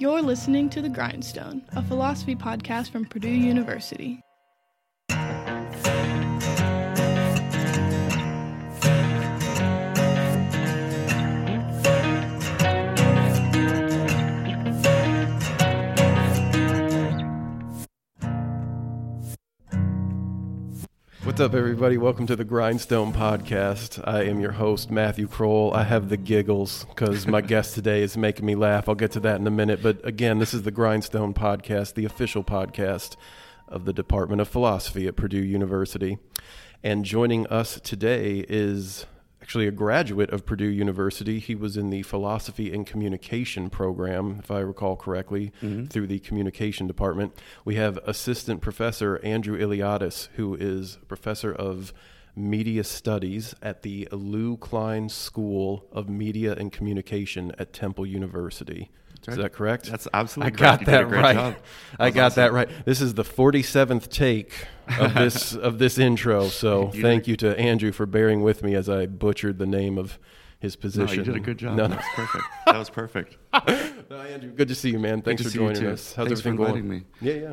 [0.00, 4.20] You're listening to The Grindstone, a philosophy podcast from Purdue University.
[21.38, 21.98] What's up, everybody?
[21.98, 24.02] Welcome to the Grindstone Podcast.
[24.04, 25.72] I am your host, Matthew Kroll.
[25.72, 28.88] I have the giggles because my guest today is making me laugh.
[28.88, 29.80] I'll get to that in a minute.
[29.80, 33.14] But again, this is the Grindstone Podcast, the official podcast
[33.68, 36.18] of the Department of Philosophy at Purdue University.
[36.82, 39.06] And joining us today is
[39.48, 41.38] actually a graduate of Purdue University.
[41.38, 45.86] He was in the Philosophy and Communication program, if I recall correctly, mm-hmm.
[45.86, 47.32] through the Communication Department.
[47.64, 51.94] We have Assistant Professor Andrew Iliadis, who is Professor of
[52.36, 58.90] Media Studies at the Lew Klein School of Media and Communication at Temple University.
[59.32, 59.90] Is that correct?
[59.90, 60.60] That's absolutely I correct.
[60.60, 61.34] got You did a that great right.
[61.36, 61.56] job.
[61.98, 62.68] I got was that right.
[62.84, 64.52] This is the 47th take
[64.98, 66.48] of this of this intro.
[66.48, 69.66] So You thank a- you to Andrew for bearing with me as I butchered the
[69.66, 70.18] name of
[70.60, 71.18] his No, position.
[71.18, 71.76] you did a good job.
[71.76, 72.44] No, That was perfect.
[72.66, 73.36] That was perfect.
[74.10, 75.22] no, Andrew, good to see you, man.
[75.22, 76.14] Thanks for joining us.
[76.14, 77.00] How's Thanks for everything inviting going?
[77.00, 77.04] me.
[77.20, 77.52] Yeah, yeah.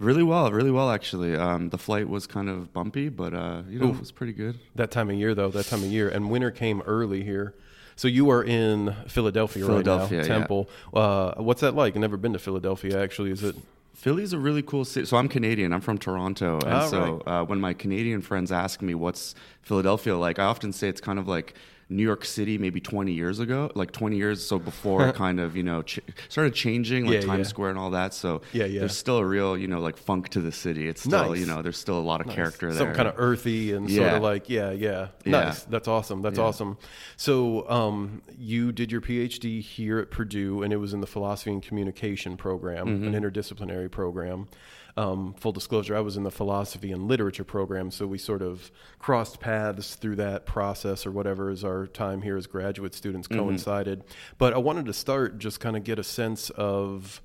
[0.00, 1.36] Really well, really well actually.
[1.36, 3.90] Um, the flight was kind of bumpy, but uh, you know, Ooh.
[3.94, 4.58] it was pretty good.
[4.74, 7.54] That time of year, though, that time of year, and winter came early here.
[7.96, 10.32] So you are in Philadelphia, Philadelphia, right yeah.
[10.32, 10.68] now, Temple.
[10.92, 11.94] Uh, what's that like?
[11.94, 13.02] I've never been to Philadelphia.
[13.02, 13.56] Actually, is it?
[13.94, 15.06] Philly's a really cool city.
[15.06, 15.72] So I'm Canadian.
[15.72, 20.16] I'm from Toronto, and Ah, so uh, when my Canadian friends ask me what's Philadelphia
[20.16, 21.54] like, I often say it's kind of like
[21.88, 25.54] New York City, maybe 20 years ago, like 20 years so before it kind of
[25.56, 27.50] you know ch- started changing, like Yeah, Times yeah.
[27.50, 28.14] Square and all that.
[28.14, 28.80] So Yeah, yeah.
[28.80, 30.88] there's still a real you know like funk to the city.
[30.88, 31.38] It's still Nice.
[31.40, 32.86] you know there's still a lot of character there.
[32.86, 35.08] Some kind of earthy and sort of like, yeah, yeah.
[35.24, 35.30] Yeah.
[35.30, 35.62] Nice.
[35.64, 36.22] That's awesome.
[36.22, 36.44] That's Yeah.
[36.44, 36.78] awesome.
[37.16, 41.52] So, um, you did your PhD here at Purdue, and it was in the Philosophy
[41.52, 43.14] and Communication program, Mm-hmm.
[43.14, 44.48] an interdisciplinary program.
[44.96, 48.70] Um, full disclosure, I was in the Philosophy and Literature program, so we sort of
[49.00, 53.40] crossed paths through that process or whatever as our time here as graduate students Mm-hmm.
[53.40, 54.04] coincided.
[54.38, 57.20] But I wanted to start just kind of get a sense of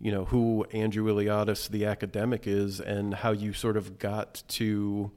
[0.00, 5.10] you know who Andrew Iliadis, the academic, is, and how you sort of got to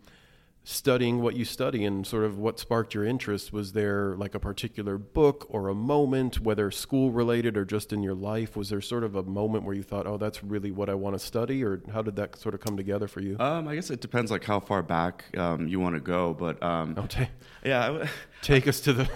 [0.66, 3.52] studying what you study and sort of what sparked your interest.
[3.52, 8.02] Was there like a particular book or a moment, whether school related or just in
[8.02, 8.56] your life?
[8.56, 11.16] Was there sort of a moment where you thought, "Oh, that's really what I want
[11.16, 13.38] to study," or how did that sort of come together for you?
[13.40, 16.62] Um, I guess it depends like how far back um, you want to go, but
[16.64, 17.28] um, Oh, ta-
[17.66, 18.06] yeah, I w-
[18.42, 19.10] take us to the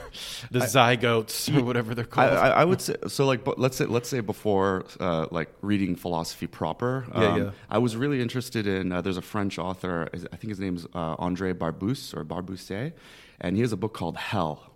[0.51, 2.31] the zygotes or whatever they're called.
[2.33, 3.25] I, I would say so.
[3.25, 7.51] Like, but let's say let's say before uh, like reading philosophy proper, Yeah, um, yeah.
[7.69, 8.91] I was really interested in.
[8.91, 10.09] Uh, there's a French author.
[10.13, 12.93] I think his name's uh, Andre Barbus or Barbusset,
[13.39, 14.71] and he has a book called Hell.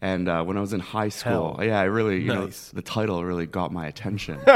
[0.00, 1.66] And uh, when I was in high school, Hell.
[1.66, 2.72] yeah, I really, you Nice.
[2.72, 4.38] know, the title really got my attention,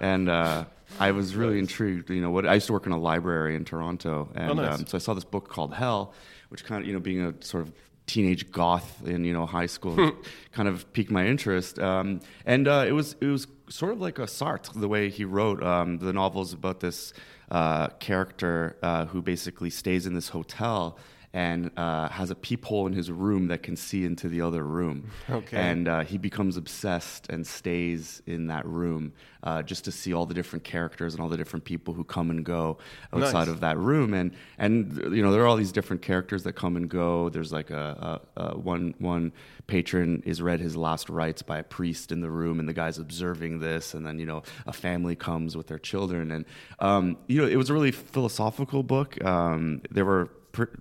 [0.00, 0.64] and uh,
[1.00, 2.10] I was really intrigued.
[2.10, 4.80] You know, what I used to work in a library in Toronto, and Oh, nice.
[4.80, 6.12] um, so I saw this book called Hell,
[6.50, 7.72] which kind of, you know, being a sort of
[8.06, 10.12] teenage goth in you know high school,
[10.52, 11.78] kind of piqued my interest.
[11.78, 15.24] Um, and uh, it was it was sort of like a Sartre the way he
[15.24, 17.14] wrote um, the novels about this
[17.52, 20.98] uh, character uh, who basically stays in this hotel.
[21.34, 25.10] And uh, has a peephole in his room that can see into the other room.
[25.30, 25.56] Okay.
[25.56, 30.26] And uh, he becomes obsessed and stays in that room uh, just to see all
[30.26, 32.78] the different characters and all the different people who come and go
[33.12, 33.48] outside Nice.
[33.48, 36.76] of that room and and you know there are all these different characters that come
[36.76, 39.32] and go there's like a, a, a one one
[39.66, 42.98] patron is read his last rites by a priest in the room and the guy's
[42.98, 46.44] observing this and then you know a family comes with their children and
[46.78, 50.28] um, you know it was a really philosophical book um, there were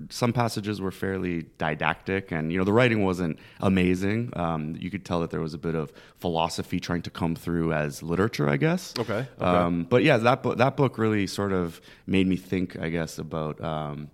[0.10, 5.06] some passages were fairly didactic and you know the writing wasn't amazing um, you could
[5.06, 8.58] tell that there was a bit of philosophy trying to come through as literature i
[8.58, 9.46] guess Okay, okay.
[9.46, 13.18] um, but yeah, that book that book really sort of made me think, I guess,
[13.18, 14.10] about um,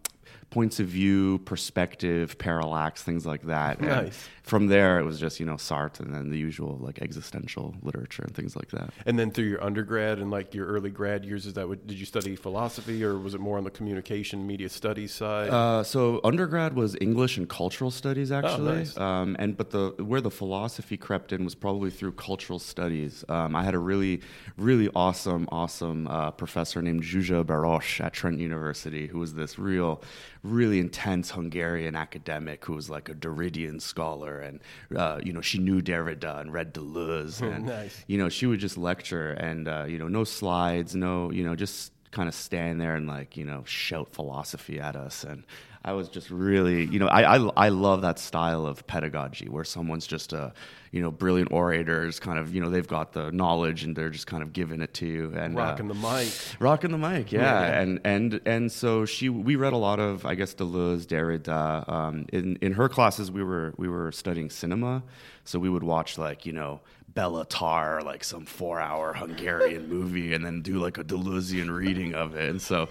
[0.50, 3.80] points of view, perspective, parallax, things like that.
[3.80, 4.14] And
[4.44, 8.24] From there, it was just you know Sartre and then the usual like existential literature
[8.24, 8.92] and things like that.
[9.06, 12.00] and then through your undergrad and like your early grad years, is that what, did
[12.00, 15.50] you study philosophy or was it more on the communication media studies side?
[15.50, 18.98] Uh, so undergrad was English and cultural studies actually, Oh, nice.
[18.98, 23.26] um, and but the where the philosophy crept in was probably through cultural studies.
[23.28, 24.22] Um, I had a really,
[24.58, 30.02] really awesome, awesome uh, professor named Zsuzsa Baross at Trent University, who was this real,
[30.48, 34.60] really intense Hungarian academic who was like a Derridean scholar, and
[34.96, 38.04] uh, you know she knew Derrida and read Deleuze, and Nice.
[38.08, 41.56] you know she would just lecture, and uh, you know no slides, no you know
[41.56, 45.44] just kind of stand there and like you know shout philosophy at us and
[45.88, 49.64] i was just really you know i i, I love that style of pedagogy where
[49.64, 50.54] someone's just a
[50.92, 54.28] you know brilliant orators kind of you know they've got the knowledge and they're just
[54.28, 56.34] kind of giving it to you and Rocking uh, the mic.
[56.60, 57.42] Rocking the mic, yeah.
[57.42, 57.80] Yeah.
[57.82, 61.88] and and and so she, we read a lot of, I guess, Deleuze, Derrida.
[61.90, 65.04] Um, in in her classes, we were we were studying cinema,
[65.44, 66.82] so we would watch like you know
[67.18, 72.14] Béla Tarr, like some four hour Hungarian movie, and then do like a Deleuzian reading
[72.14, 72.50] of it.
[72.50, 72.90] And so,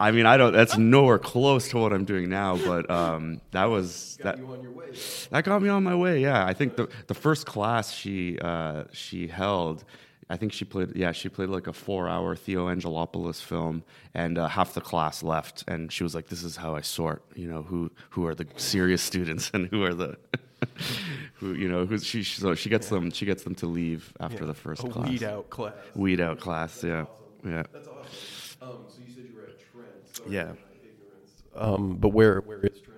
[0.00, 0.54] I mean, I don't.
[0.54, 4.72] That's nowhere close to what I'm doing now, but um, that was that on your
[4.72, 4.86] way.
[5.30, 6.20] that got me on my way.
[6.20, 9.84] Yeah, I think the the first class she uh, she held,
[10.30, 10.96] I think she played.
[10.96, 13.84] Yeah, she played like a four hour Theo Angelopoulos film,
[14.14, 17.22] and uh, half the class left, and she was like, "This is how I sort.
[17.34, 20.16] You know, who who are the serious students and who are the."
[21.34, 21.86] Who you know?
[21.86, 24.88] Who she so she gets them she gets them to leave after the first A
[24.88, 25.08] class.
[25.08, 25.74] weed out class.
[25.94, 26.82] Weed out class.
[26.82, 27.04] Yeah,
[27.44, 28.06] yeah, That's awesome.
[28.62, 30.16] Um, so you said you were at Trent.
[30.16, 30.44] Sorry yeah.
[30.44, 31.42] for my ignorance.
[31.54, 32.96] Um, but where where is Trent?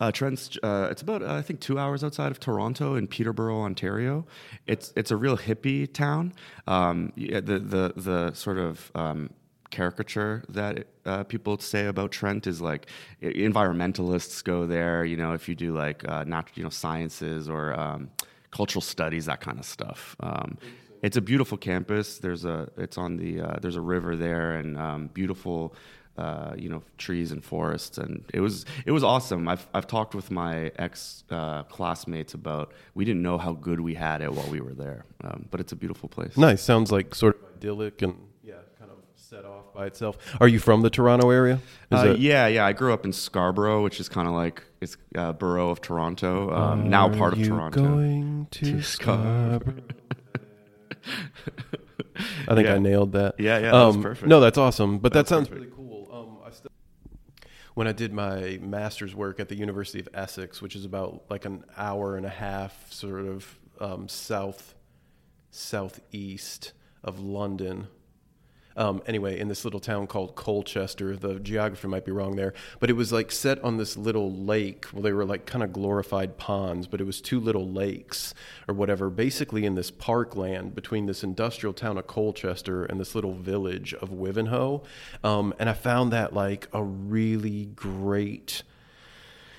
[0.00, 3.60] Uh, Trent's, uh, it's about uh, I think two hours outside of Toronto in Peterborough,
[3.60, 4.26] Ontario.
[4.66, 6.32] It's it's a real hippie town.
[6.66, 9.30] Um, yeah, the the the sort of um,
[9.74, 12.86] caricature that uh, people say about Trent is like
[13.20, 15.04] environmentalists go there.
[15.04, 18.10] You know, if you do like uh, nat- you know sciences or um,
[18.50, 20.16] cultural studies, that kind of stuff.
[20.20, 20.58] Um,
[21.02, 22.18] it's a beautiful campus.
[22.18, 25.74] There's a it's on the uh, there's a river there and um, beautiful
[26.16, 29.48] uh, you know trees and forests and it was it was awesome.
[29.48, 33.94] I've I've talked with my ex uh, classmates about we didn't know how good we
[33.94, 36.36] had it while we were there, um, but it's a beautiful place.
[36.36, 36.62] Nice.
[36.62, 38.16] Sounds like sort of idyllic and
[39.34, 40.16] set off by itself.
[40.40, 41.60] Are you from the Toronto area?
[41.90, 42.64] Uh, that- yeah, yeah.
[42.64, 46.54] I grew up in Scarborough, which is kind of like it's uh, borough of Toronto,
[46.54, 47.82] um, now part of Toronto.
[47.82, 49.74] Going to, To Scarborough.
[52.48, 52.74] I think Yeah.
[52.74, 53.34] I nailed that.
[53.40, 54.28] Yeah, yeah, Um, perfect.
[54.28, 54.98] No, that's awesome.
[54.98, 55.66] But that, sounds perfect.
[55.76, 56.08] really cool.
[56.12, 56.70] Um, I still,
[57.74, 61.44] when I did my master's work at the University of Essex, which is about like
[61.44, 64.74] an hour and a half, sort of um, south
[65.50, 66.72] southeast
[67.02, 67.88] of London.
[68.76, 72.90] Um, anyway, in this little town called Colchester, the geography might be wrong there, but
[72.90, 74.86] it was like set on this little lake.
[74.92, 78.34] Well, they were like kind of glorified ponds, but it was two little lakes
[78.68, 83.34] or whatever, basically in this parkland between this industrial town of Colchester and this little
[83.34, 84.84] village of Wivenhoe.
[85.22, 88.62] Um, and I found that like a really great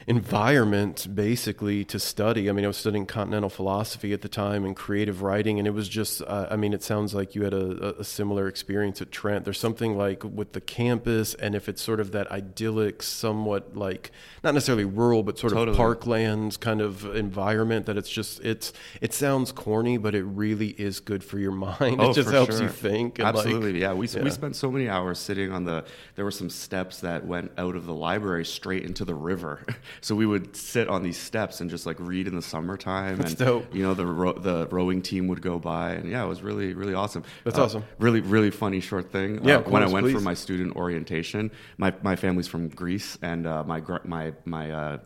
[0.08, 2.50] environment basically to study.
[2.50, 5.72] I mean, I was studying continental philosophy at the time and creative writing, and it
[5.72, 9.12] was just, uh, I mean, it sounds like you had a, a similar experience at
[9.12, 9.46] Trent.
[9.46, 14.12] There's something like with the campus, and if it's sort of that idyllic, somewhat like,
[14.44, 15.78] not necessarily rural, but sort Totally.
[15.78, 20.70] of parklands kind of environment that it's just, it's, it sounds corny, but it really
[20.70, 22.02] is good for your mind.
[22.02, 22.64] it just Oh, helps sure.
[22.64, 23.20] you think.
[23.20, 23.94] and, like, Absolutely, yeah.
[23.94, 24.22] We yeah.
[24.24, 25.84] we spent so many hours sitting on the.
[26.16, 29.66] There were some steps that went out of the library straight into the river,
[30.02, 33.18] so we would sit on these steps and just like read in the summertime.
[33.18, 33.74] That's and dope.
[33.76, 36.74] you know the ro- the rowing team would go by, and yeah, it was really
[36.74, 37.24] really awesome.
[37.44, 37.84] That's Uh, awesome.
[38.00, 39.44] Really really funny short thing.
[39.44, 43.18] Yeah, Uh, when I course, went for my student orientation, my my family's from Greece,
[43.22, 44.72] and uh, my gr- my my.
[44.72, 44.98] Uh,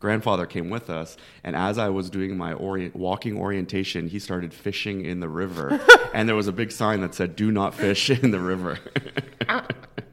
[0.00, 4.54] grandfather came with us and as i was doing my orient, walking orientation he started
[4.54, 5.80] fishing in the river
[6.14, 8.78] and there was a big sign that said do not fish in the river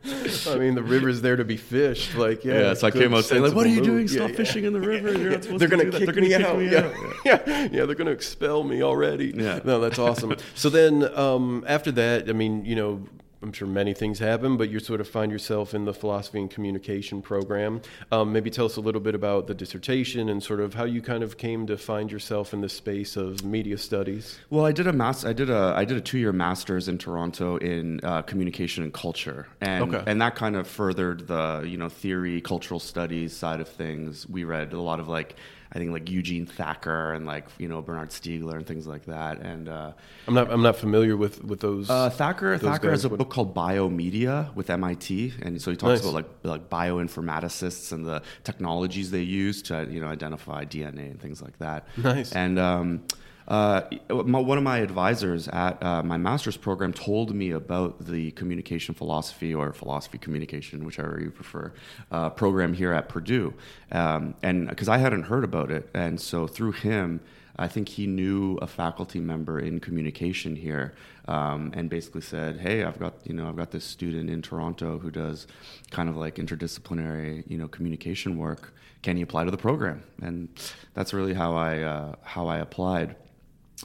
[0.48, 2.16] I mean, the river's there to be fished.
[2.16, 2.60] Like, yeah.
[2.60, 4.36] yeah, so i came out saying like what are you sensible doing stop Yeah, yeah.
[4.38, 5.98] fishing in the river you're not supposed they're to do that.
[6.00, 6.58] kick, they're me, kick out.
[6.60, 6.78] me yeah.
[6.80, 6.94] out
[7.26, 9.34] yeah, yeah, they're gonna expel me already.
[9.36, 9.60] Yeah.
[9.64, 10.36] no, that's awesome.
[10.54, 13.06] so then, um, after that, I mean, you know,
[13.46, 16.50] I'm sure many things happen, but you sort of find yourself in the philosophy and
[16.50, 17.80] communication program.
[18.12, 21.00] Um, maybe tell us a little bit about the dissertation and sort of how you
[21.00, 24.40] kind of came to find yourself in the space of media studies.
[24.50, 26.98] Well, I did a mas- I did a I did a two year master's in
[26.98, 30.04] Toronto in uh, communication and culture, and Okay.
[30.10, 34.28] and that kind of furthered the you know theory, cultural studies side of things.
[34.28, 35.36] We read a lot of like
[35.76, 39.40] I think like Eugene Thacker and like you know Bernard Stiegler and things like that.
[39.42, 39.92] And uh,
[40.26, 41.90] I'm not, I'm not familiar with with those.
[41.90, 46.02] uh, Thacker those Thacker has a book called Biomedia with MIT, and so he talks
[46.02, 46.02] Nice.
[46.04, 51.22] about like like bioinformaticists and the technologies they use to you know identify DNA and
[51.22, 51.88] things like that.
[51.98, 52.32] Nice.
[52.32, 53.04] And um,
[53.48, 58.32] uh, my, one of my advisors at uh, my master's program told me about the
[58.32, 61.72] communication philosophy or philosophy communication, whichever you prefer,
[62.12, 63.54] uh, program here at Purdue,
[63.92, 67.22] um, and because I hadn't heard about it, and so through him.
[67.58, 70.94] I think he knew a faculty member in communication here,
[71.30, 75.00] um, and basically said, "Hey, I've got you know I've got this student in Toronto
[75.00, 75.48] who does
[75.90, 78.74] kind of like interdisciplinary you know communication work.
[79.04, 80.50] Can he apply to the program?" And
[80.94, 83.16] that's really how I uh, how I applied.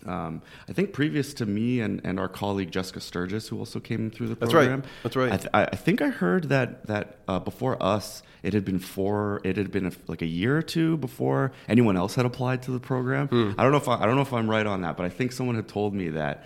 [0.07, 4.11] Um, I think previous to me and, and our colleague Jessica Sturgis, who also came
[4.11, 4.83] through the program.
[5.03, 5.31] That's right.
[5.31, 5.55] That's right.
[5.55, 8.79] I, th- I I think I heard that that uh, before us, it had been
[8.79, 9.41] four.
[9.45, 12.71] It had been a, like a year or two before anyone else had applied to
[12.71, 13.29] the program.
[13.29, 13.53] Hmm.
[13.59, 15.09] I don't know if I, I don't know if I'm right on that, but I
[15.11, 16.45] think someone had told me that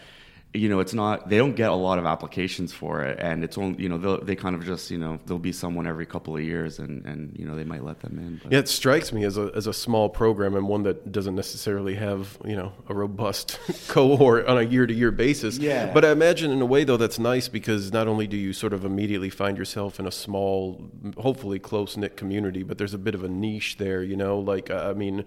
[0.55, 3.59] you know it's not they don't get a lot of applications for it and it's
[3.59, 6.37] only you know they'll, they kind of just you know there'll be someone every couple
[6.37, 8.53] of years and and you know they might let them in but.
[8.53, 11.97] Yeah, it strikes me as a as a small program and one that doesn't necessarily
[11.97, 13.59] have you know a robust
[13.89, 15.59] cohort on a year to year basis.
[15.59, 15.93] Yeah.
[15.93, 18.73] But I imagine in a way though that's nice because not only do you sort
[18.73, 23.15] of immediately find yourself in a small, hopefully close knit community, but there's a bit
[23.15, 24.03] of a niche there.
[24.03, 25.25] You know, like I mean.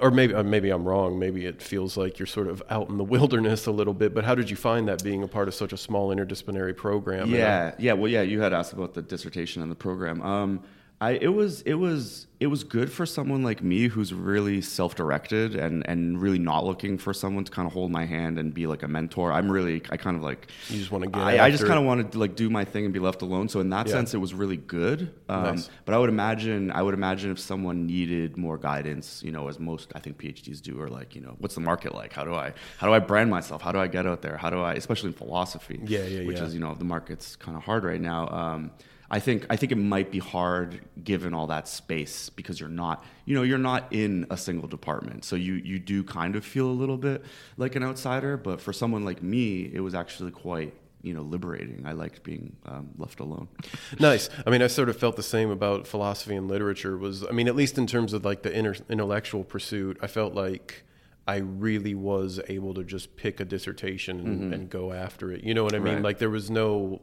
[0.00, 1.18] Or maybe uh, maybe I'm wrong.
[1.18, 4.14] Maybe it feels like you're sort of out in the wilderness a little bit.
[4.14, 7.30] But how did you find that being a part of such a small interdisciplinary program?
[7.30, 7.94] Yeah, yeah.
[7.94, 8.22] Well, yeah.
[8.22, 10.20] You had asked about the dissertation and the program.
[10.22, 10.62] Um,
[10.98, 15.54] I it was it was it was good for someone like me who's really self-directed
[15.54, 18.66] and and really not looking for someone to kind of hold my hand and be
[18.66, 19.30] like a mentor.
[19.30, 21.84] I'm really I kind of like You just wanna get I, I just kind of
[21.84, 23.50] wanted to like do my thing and be left alone.
[23.50, 23.92] So in that Yeah.
[23.92, 25.12] sense, it was really good.
[25.28, 25.68] Um, Nice.
[25.84, 29.58] But I would imagine I would imagine if someone needed more guidance, you know, as
[29.60, 32.14] most I think PhDs do, or like you know, what's the market like?
[32.14, 33.60] How do I how do I brand myself?
[33.60, 34.38] How do I get out there?
[34.38, 35.78] How do I, especially in philosophy?
[35.84, 36.44] Yeah, yeah, which yeah.
[36.44, 38.28] is you know the market's kind of hard right now.
[38.30, 38.70] Um,
[39.10, 43.04] I think I think it might be hard given all that space because you're not
[43.24, 46.66] you know you're not in a single department, so you you do kind of feel
[46.66, 47.24] a little bit
[47.56, 48.36] like an outsider.
[48.36, 51.84] But for someone like me, it was actually quite you know liberating.
[51.86, 53.48] I liked being um, left alone.
[54.00, 54.28] Nice.
[54.44, 56.98] I mean, I sort of felt the same about philosophy and literature.
[56.98, 60.34] Was I mean, at least in terms of like the inner, intellectual pursuit, I felt
[60.34, 60.84] like
[61.26, 65.44] I really was able to just pick a dissertation and, and go after it.
[65.44, 65.94] You know what I mean?
[65.94, 66.02] Right.
[66.02, 67.00] Like there was no.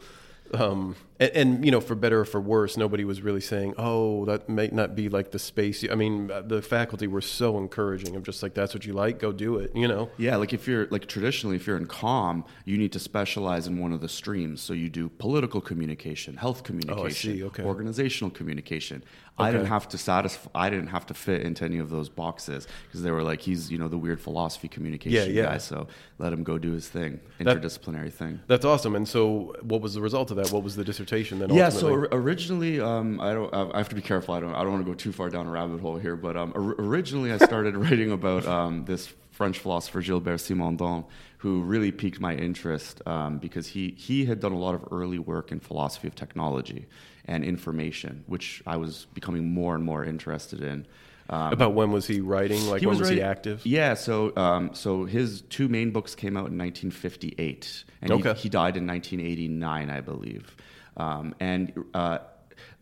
[0.53, 4.25] Um, and, and you know, for better or for worse, nobody was really saying, "Oh,
[4.25, 8.15] that may not be like the space." I mean, uh, the faculty were so encouraging.
[8.15, 10.09] I'm just like, "That's what you like, go do it." You know?
[10.17, 13.79] Yeah, like if you're like traditionally, if you're in comm, you need to specialize in
[13.79, 14.61] one of the streams.
[14.61, 17.63] So you do political communication, health communication, Oh, okay.
[17.63, 19.03] organizational communication.
[19.37, 20.49] I didn't have to satisfy.
[20.53, 23.71] I didn't have to fit into any of those boxes because they were like, he's
[23.71, 25.45] you know the weird philosophy communication yeah.
[25.45, 25.57] guy.
[25.57, 25.87] So
[26.19, 28.41] let him go do his thing, That- interdisciplinary thing.
[28.47, 28.95] That's awesome.
[28.95, 30.53] And so, what was the result of that?
[30.53, 31.53] What was the dissertation then?
[31.53, 32.17] Yeah, so ultimately?
[32.17, 33.53] or- originally, um, I don't.
[33.53, 34.33] I have to be careful.
[34.33, 34.53] I don't.
[34.53, 36.15] I don't want to go too far down a rabbit hole here.
[36.15, 41.05] But um, or- originally, I started writing about um, this French philosopher Gilbert Simondon,
[41.37, 45.19] who really piqued my interest um, because he he had done a lot of early
[45.19, 46.85] work in philosophy of technology
[47.25, 50.85] and information, which I was becoming more and more interested in.
[51.33, 52.61] Um, About when was he writing?
[52.67, 53.65] Like when was, he active?
[53.65, 58.39] Yeah, so um, so his two main books came out in 1958, and he- Okay.
[58.39, 60.55] he, died in 1989, I believe.
[60.95, 62.19] Um, and uh,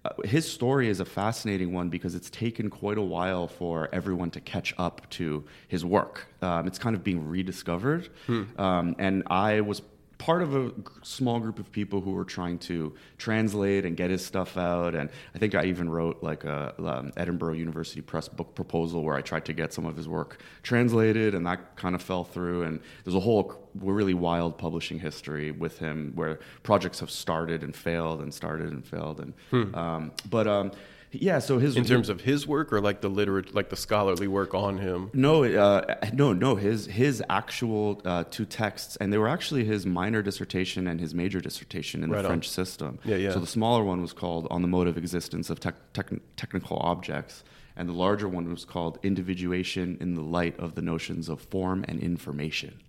[0.04, 4.32] uh, his story is a fascinating one because it's taken quite a while for everyone
[4.32, 6.28] to catch up to his work.
[6.42, 8.10] Um, it's kind of being rediscovered,
[8.58, 9.82] um, and I was
[10.22, 14.24] part of a small group of people who were trying to translate and get his
[14.24, 14.94] stuff out.
[14.94, 19.16] And I think I even wrote like a um, Edinburgh University Press book proposal where
[19.16, 22.62] I tried to get some of his work translated, and that kind of fell through.
[22.62, 27.76] And there's a whole really wild publishing history with him where projects have started and
[27.76, 29.22] failed and started and failed.
[29.22, 30.72] And um, but um,
[31.12, 34.28] yeah, so his In terms of his work or like the literate, like the scholarly
[34.28, 35.10] work on him?
[35.14, 36.56] no, uh, no, no.
[36.56, 41.14] His his actual uh, two texts, and they were actually his minor dissertation and his
[41.14, 42.30] major dissertation in Right the on.
[42.32, 43.00] French system.
[43.04, 43.32] Yeah, yeah.
[43.34, 46.78] So the smaller one was called "On the Mode of Existence of Tec- Tec- Technical
[46.78, 47.44] Objects,"
[47.76, 51.84] and the larger one was called "Individuation in the Light of the Notions of Form
[51.88, 52.80] and Information."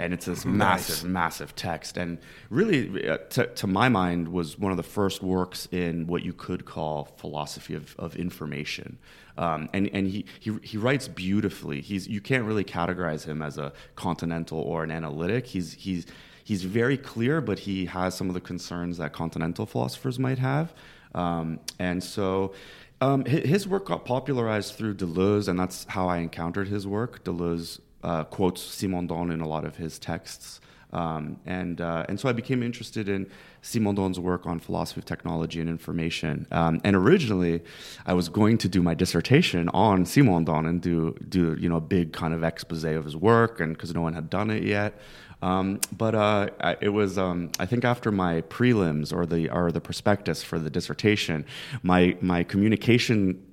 [0.00, 4.72] And it's this massive, massive text, and really, uh, to, to my mind, was one
[4.72, 8.98] of the first works in what you could call philosophy of, of information.
[9.36, 11.80] Um, and and he, he he writes beautifully.
[11.82, 15.46] He's you can't really categorize him as a continental or an analytic.
[15.46, 16.06] He's he's
[16.44, 20.72] he's very clear, but he has some of the concerns that continental philosophers might have.
[21.14, 22.54] Um, and so
[23.00, 27.24] um, his work got popularized through Deleuze, and that's how I encountered his work.
[27.24, 30.60] Deleuze uh, quotes Simondon in a lot of his texts.
[30.92, 33.30] Um, and uh, and so I became interested in
[33.62, 36.46] Simondon's work on philosophy of technology and information.
[36.50, 37.62] Um, and originally,
[38.06, 41.80] I was going to do my dissertation on Simondon and do do you know a
[41.80, 44.98] big kind of expose of his work, and because no one had done it yet.
[45.42, 49.70] Um, but uh, I, it was um, I think after my prelims or the or
[49.70, 51.44] the prospectus for the dissertation,
[51.82, 53.46] my my communication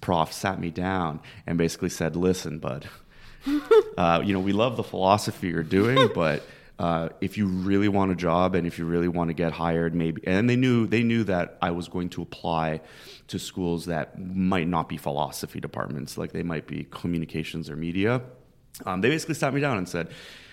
[0.00, 2.88] prof sat me down and basically said, "Listen, bud."
[3.98, 6.42] uh, you know, we love the philosophy you're doing, but
[6.78, 9.94] uh, if you really want a job and if you really want to get hired,
[9.94, 12.80] maybe, and they knew they knew that I was going to apply
[13.28, 18.22] to schools that might not be philosophy departments, like they might be communications or media.
[18.84, 20.08] Um, they basically sat me down and said,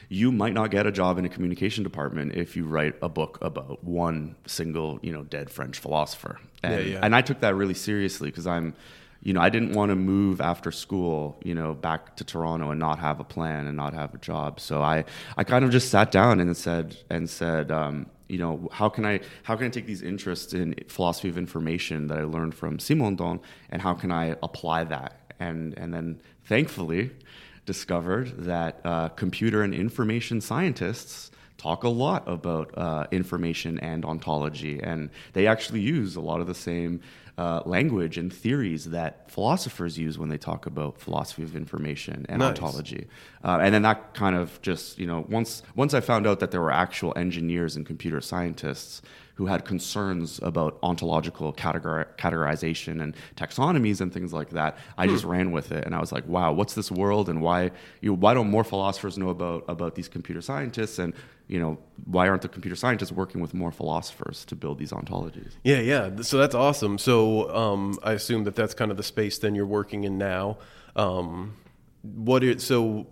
[0.10, 3.38] you might not get a job in a communication department if you write a book
[3.41, 6.39] about one single, you know, dead French philosopher.
[6.63, 7.00] And, Yeah, yeah.
[7.03, 8.74] and I took that really seriously because I'm,
[9.22, 12.80] you know, I didn't want to move after school, you know, back to Toronto and
[12.80, 14.60] not have a plan and not have a job.
[14.60, 15.04] So I,
[15.36, 19.06] I kind of just sat down and said, and said, um, you know, how can
[19.06, 22.78] I, how can I take these interests in philosophy of information that I learned from
[22.78, 25.34] Simondon, and how can I apply that?
[25.40, 27.12] And and then thankfully,
[27.66, 34.80] discovered that uh, computer and information scientists talk a lot about uh, information and ontology,
[34.82, 37.01] and they actually use a lot of the same
[37.38, 42.39] uh, language and theories that philosophers use when they talk about philosophy of information and
[42.39, 42.50] Nice.
[42.50, 43.08] ontology.
[43.44, 46.51] Uh, and then that kind of just you know once once I found out that
[46.51, 49.01] there were actual engineers and computer scientists
[49.39, 55.24] who had concerns about ontological categor- categorization and taxonomies and things like that, I just
[55.24, 57.29] ran with it, and I was like, "Wow, what's this world?
[57.29, 61.00] And why you know, why don't more philosophers know about about these computer scientists?
[61.00, 61.13] And
[61.48, 65.53] you know why aren't the computer scientists working with more philosophers to build these ontologies?"
[65.63, 66.22] Yeah, yeah.
[66.22, 66.98] So that's awesome.
[66.98, 70.58] So um, I assume that that's kind of the space then you're working in now.
[70.98, 71.55] Um,
[72.01, 73.08] what is so?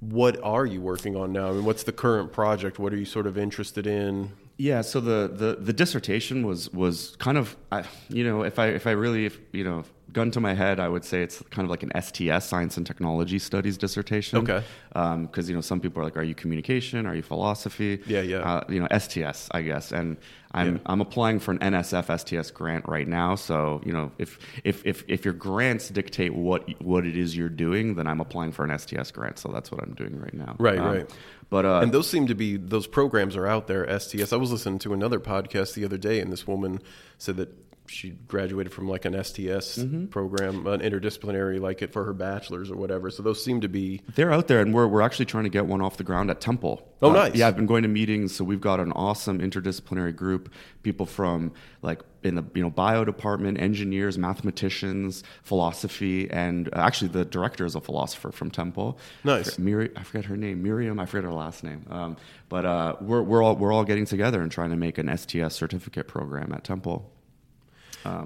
[0.00, 1.48] What are you working on now?
[1.48, 2.78] I mean, what's the current project?
[2.78, 4.32] What are you sort of interested in?
[4.56, 8.68] Yeah, so the, the, the dissertation was was kind of I, you know if I
[8.68, 11.66] if I really if, you know gun to my head I would say it's kind
[11.66, 14.38] of like an STS science and technology studies dissertation.
[14.38, 14.62] Okay.
[14.92, 17.04] Because you know some people are like, are you communication?
[17.04, 18.00] Are you philosophy?
[18.06, 18.38] Yeah, yeah.
[18.38, 20.16] Uh, you know STS I guess, and
[20.52, 20.80] I'm Yeah.
[20.86, 23.34] I'm applying for an NSF STS grant right now.
[23.34, 27.48] So you know if if if if your grants dictate what what it is you're
[27.48, 29.40] doing, then I'm applying for an STS grant.
[29.40, 30.54] So that's what I'm doing right now.
[30.60, 31.10] Right, Um, right.
[31.54, 33.86] But uh, and those seem to be those programs are out there.
[34.00, 34.32] STS.
[34.32, 36.82] I was listening to another podcast the other day, and this woman
[37.16, 37.48] said that
[37.86, 40.06] she graduated from like an STS Mm-hmm.
[40.06, 43.10] program, an interdisciplinary, like it for her bachelor's or whatever.
[43.10, 45.66] So those seem to be They're out there, and we're, we're actually trying to get
[45.66, 46.86] one off the ground at Temple.
[47.02, 47.34] Oh, Uh, nice.
[47.34, 50.50] Yeah, I've been going to meetings, so we've got an awesome interdisciplinary group.
[50.82, 57.08] People from like in the you know bio department, engineers, mathematicians, philosophy, and uh, actually
[57.08, 58.98] the director is a philosopher from Temple.
[59.24, 59.40] Nice.
[59.40, 60.98] I forget, Miri- I forget her name, Miriam.
[60.98, 61.84] I forget her last name.
[61.90, 62.16] Um,
[62.48, 65.54] but uh, we're we're all we're all getting together and trying to make an STS
[65.54, 67.10] certificate program at Temple.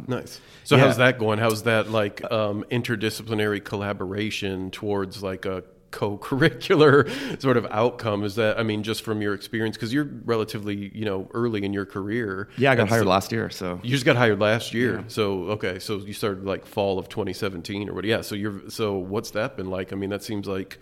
[0.07, 0.41] Nice.
[0.65, 0.85] So Yeah.
[0.85, 1.39] how's that going?
[1.39, 8.25] How's that like um, interdisciplinary collaboration towards like a co-curricular sort of outcome?
[8.25, 11.73] Is that I mean, just from your experience, because you're relatively you know early in
[11.73, 12.49] your career.
[12.57, 15.03] Yeah, I got hired so- last year, so You just got hired last year, Yeah.
[15.09, 15.79] so okay.
[15.79, 18.05] So you started like fall of 2017 or what?
[18.05, 18.21] Yeah.
[18.23, 19.93] So you're so what's that been like?
[19.93, 20.79] I mean, that seems like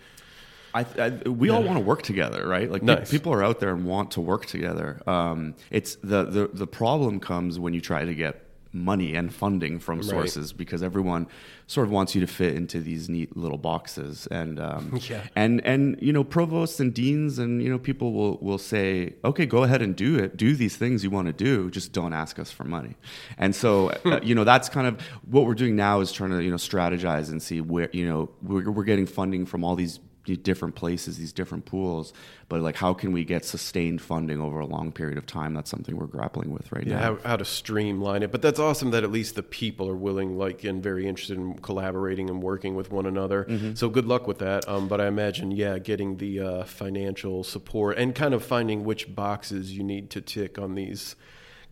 [0.73, 2.69] I, I, we all want to work together, right?
[2.69, 3.09] Like Nice.
[3.09, 5.01] people are out there and want to work together.
[5.07, 8.43] Um, it's the, the the problem comes when you try to get
[8.77, 11.27] money and funding from sources because everyone
[11.67, 14.27] sort of wants you to fit into these neat little boxes.
[14.31, 15.23] And um, Yeah.
[15.35, 19.45] and and you know provosts and deans and you know people will will say okay
[19.45, 20.37] go ahead and do it.
[20.37, 21.69] Do these things you want to do.
[21.71, 22.95] Just don't ask us for money.
[23.37, 26.41] And so uh, you know that's kind of what we're doing now is trying to
[26.43, 29.99] you know strategize and see where you know we're, we're getting funding from all these
[30.35, 32.11] different places these different pools
[32.49, 35.69] but like how can we get sustained funding over a long period of time that's
[35.69, 38.31] something we're grappling with right yeah, now how, how to streamline it.
[38.31, 41.55] But that's awesome that at least the people are willing, like, and very interested in
[41.59, 43.45] collaborating and working with one another.
[43.45, 43.75] Mm-hmm.
[43.75, 44.67] So good luck with that.
[44.67, 49.13] Um, but I imagine, yeah, getting the uh, financial support and kind of finding which
[49.13, 51.15] boxes you need to tick on these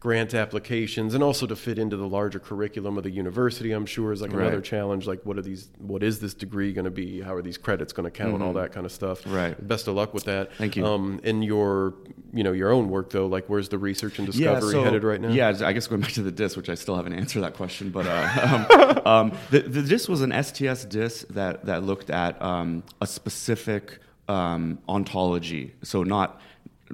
[0.06, 4.12] grant applications and also to fit into the larger curriculum of the university i'm sure
[4.14, 4.64] is like another Right.
[4.64, 7.58] challenge like what are these what is this degree going to be how are these
[7.58, 9.36] credits going to count all that kind of stuff Mm-hmm.
[9.36, 9.68] Right.
[9.68, 10.86] best of luck with that Thank you.
[10.86, 11.96] um, in your
[12.34, 15.30] you know your own work though like where's the research and discovery headed right now
[15.30, 17.90] Yeah, I guess going back to the DIS, which I still haven't answered that question,
[17.90, 22.40] but uh, um, um, the, the DIS was an STS DIS that, that looked at
[22.42, 25.74] um, a specific um, ontology.
[25.82, 26.40] So not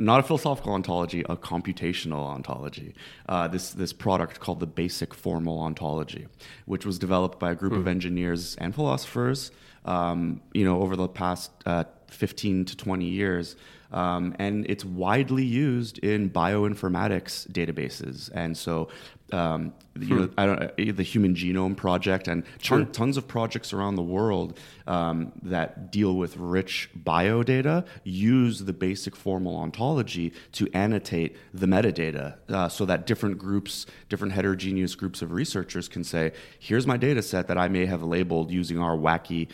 [0.01, 2.95] not a philosophical ontology, a computational ontology.
[3.29, 6.27] Uh, this this product called the Basic Formal Ontology,
[6.65, 9.51] which was developed by a group of engineers and philosophers.
[9.85, 13.55] Um, you know, over the past uh, 15 to 20 years.
[13.91, 18.29] Um, and it's widely used in bioinformatics databases.
[18.33, 18.89] And so,
[19.33, 23.73] um, you know, I don't, uh, the Human Genome Project and ton, tons of projects
[23.73, 30.33] around the world um, that deal with rich bio data use the basic formal ontology
[30.53, 36.03] to annotate the metadata uh, so that different groups, different heterogeneous groups of researchers can
[36.03, 39.49] say, here's my data set that I may have labeled using our wacky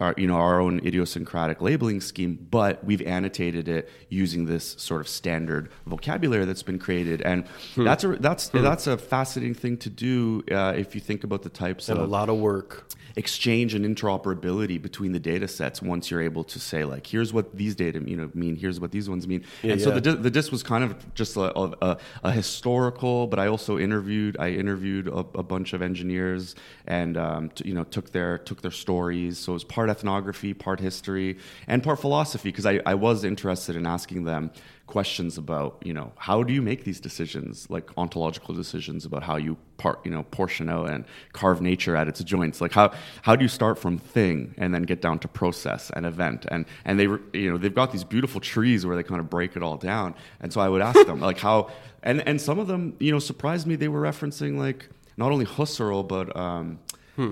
[0.00, 5.00] our, you know, our own idiosyncratic labeling scheme, but we've annotated it using this sort
[5.00, 7.84] of standard vocabulary that's been created, and Hmm.
[7.84, 11.50] that's a that's that's a fascinating thing to do uh, if you think about the
[11.50, 16.22] types and a lot of work exchange and interoperability between the data sets once you're
[16.22, 19.26] able to say like here's what these data you know mean here's what these ones
[19.26, 20.00] mean Yeah, and so yeah.
[20.00, 24.36] the, the disc was kind of just a, a, a historical but i also interviewed
[24.38, 26.54] i interviewed a, a bunch of engineers
[26.86, 30.54] and um, t- you know took their took their stories so it was part ethnography
[30.54, 34.50] part history and part philosophy because I, I was interested in asking them
[34.90, 39.36] questions about you know how do you make these decisions like ontological decisions about how
[39.36, 42.60] you part you know portion out and carve nature at its joints?
[42.60, 46.04] Like how how do you start from thing and then get down to process and
[46.04, 46.46] event?
[46.50, 47.04] And and they
[47.38, 50.14] you know they've got these beautiful trees where they kind of break it all down.
[50.40, 51.70] And so i would ask them like how
[52.02, 53.76] and and some of them you know surprised me.
[53.76, 56.78] They were referencing like not only husserl but um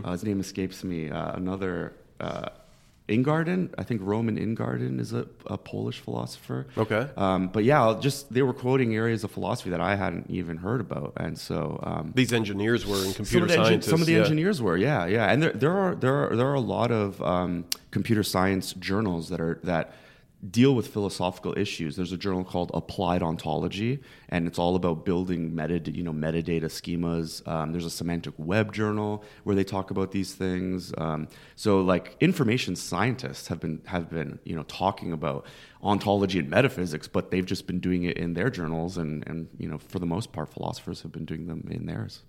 [0.04, 2.50] uh, his name escapes me uh, another uh
[3.08, 6.66] Ingarden, I think Roman Ingarden is a, a Polish philosopher.
[6.76, 7.08] Okay.
[7.16, 10.58] Um, but yeah, I'll just they were quoting areas of philosophy that I hadn't even
[10.58, 13.90] heard about, and so um, These engineers were in some computer engi- scientists.
[13.90, 14.20] some of the yeah.
[14.20, 17.20] engineers were, yeah, yeah, and there, there are there are there are a lot of
[17.22, 19.94] um, computer science journals that are that
[20.50, 21.96] deal with philosophical issues.
[21.96, 26.64] There's a journal called Applied Ontology, and it's all about building meta, you know, metadata
[26.64, 27.46] schemas.
[27.48, 30.92] Um, there's a semantic web journal where they talk about these things.
[30.96, 35.44] Um, so, like, information scientists have been have been you know talking about
[35.82, 39.68] ontology and metaphysics, but they've just been doing it in their journals, and and you
[39.68, 42.22] know, for the most part, philosophers have been doing them in theirs.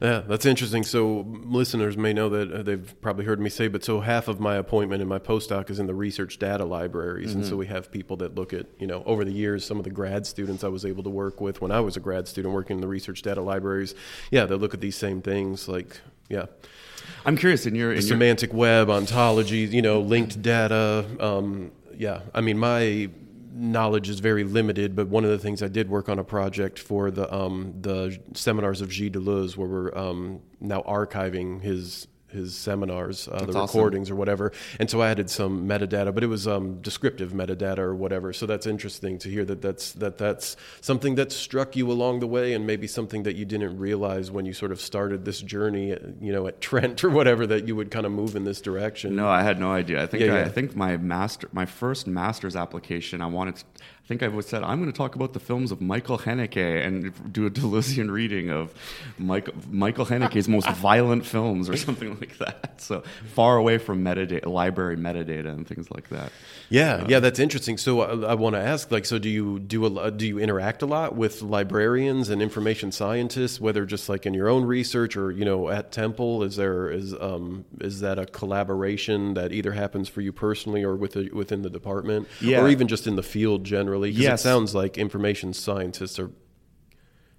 [0.00, 0.82] Yeah, that's interesting.
[0.84, 4.40] So listeners may know that uh, they've probably heard me say, but so half of
[4.40, 7.50] my appointment in my postdoc is in the research data libraries, and Mm-hmm.
[7.50, 9.90] so we have people that look at, you know, over the years, some of the
[9.90, 12.76] grad students I was able to work with when I was a grad student working
[12.76, 13.94] in the research data libraries.
[14.30, 16.46] Yeah, they look at these same things, like yeah,
[17.26, 21.04] I'm curious in your in your, semantic web, ontology, you know, linked data.
[21.20, 23.10] Um, yeah, I mean, my
[23.54, 26.78] knowledge is very limited, but one of the things I did work on a project
[26.78, 32.54] for the um, the seminars of Gilles Deleuze, where we're um, now archiving his his
[32.54, 33.62] seminars, uh, the awesome.
[33.62, 34.52] recordings or whatever.
[34.78, 38.32] And so I added some metadata, but it was um, descriptive metadata or whatever.
[38.32, 42.26] So that's interesting to hear that that's that that's something that struck you along the
[42.26, 45.96] way, and maybe something that you didn't realize when you sort of started this journey,
[46.20, 49.16] you know, at Trent or whatever, that you would kind of move in this direction.
[49.16, 50.02] No, I had no idea.
[50.02, 50.44] I think Yeah, I, yeah.
[50.44, 53.56] I think my master, my first master's application, I wanted.
[53.56, 53.64] To,
[54.04, 57.32] I think I said I'm going to talk about the films of Michael Haneke and
[57.32, 58.74] do a Deleuzian reading of
[59.16, 62.82] Michael Michael Haneke's most violent films or something like that.
[62.82, 66.32] So far away from metadata, library metadata, and things like that.
[66.68, 67.78] Yeah, yeah, that's interesting.
[67.78, 70.82] So I, I want to ask, like, so do you do a do you interact
[70.82, 75.32] a lot with librarians and information scientists, whether just like in your own research or
[75.32, 76.42] you know at Temple?
[76.42, 80.94] Is there is um is that a collaboration that either happens for you personally or
[80.94, 82.60] with the, within the department, Yeah.
[82.60, 83.93] or even just in the field generally?
[84.00, 84.40] 'Cause Yes.
[84.40, 86.30] it sounds like information scientists are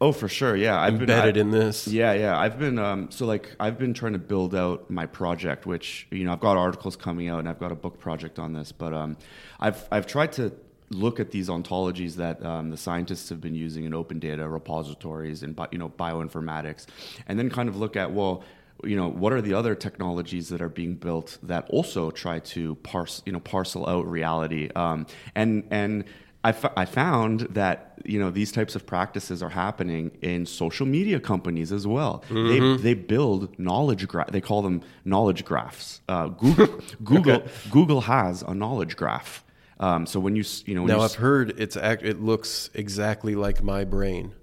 [0.02, 0.58] Oh, for sure.
[0.58, 1.88] Yeah, I've embedded been, in this.
[1.88, 2.38] Yeah, yeah.
[2.38, 6.26] I've been um, so like I've been trying to build out my project, which you
[6.26, 8.94] know I've got articles coming out and I've got a book project on this, but
[8.94, 9.16] um,
[9.60, 10.52] I've I've tried to
[10.92, 15.44] look at these ontologies that um, the scientists have been using in open data repositories
[15.44, 16.88] and you know bioinformatics,
[17.28, 18.44] and then kind of look at well.
[18.84, 22.76] You know, what are the other technologies that are being built that also try to
[22.84, 24.70] parse, you know, parcel out reality?
[24.76, 26.04] Um, and and
[26.46, 30.86] I, f- I found that you know these types of practices are happening in social
[30.86, 32.24] media companies as well.
[32.30, 32.84] Mm-hmm.
[32.84, 34.30] They, they build knowledge graph.
[34.32, 36.02] They call them knowledge graphs.
[36.08, 36.68] Uh, Google
[37.04, 39.44] Google Google has a knowledge graph.
[39.80, 42.70] Um, so when you you know when now you I've heard it's act, it looks
[42.76, 44.34] exactly like my brain.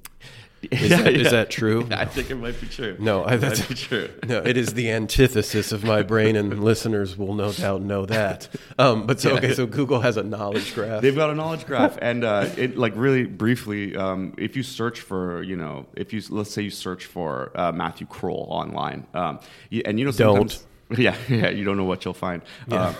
[0.71, 1.31] Is, Yeah, that, is yeah.
[1.31, 1.89] that true?
[1.91, 2.97] I think it might be true.
[3.01, 4.09] No, I, that's might true.
[4.29, 8.49] No, it is the antithesis of my brain, and listeners will no doubt know that.
[8.79, 9.37] Um, but so Yeah.
[9.39, 11.03] okay, so Google has a knowledge graph.
[11.03, 15.01] They've got a knowledge graph, and uh, it like really briefly, um, if you search
[15.01, 19.41] for, you know, if you let's say you search for uh, Matthew Kroll online, um,
[19.85, 20.65] and you know, sometimes,
[20.99, 22.43] yeah, yeah, you don't know what you'll find.
[22.71, 22.93] Uh,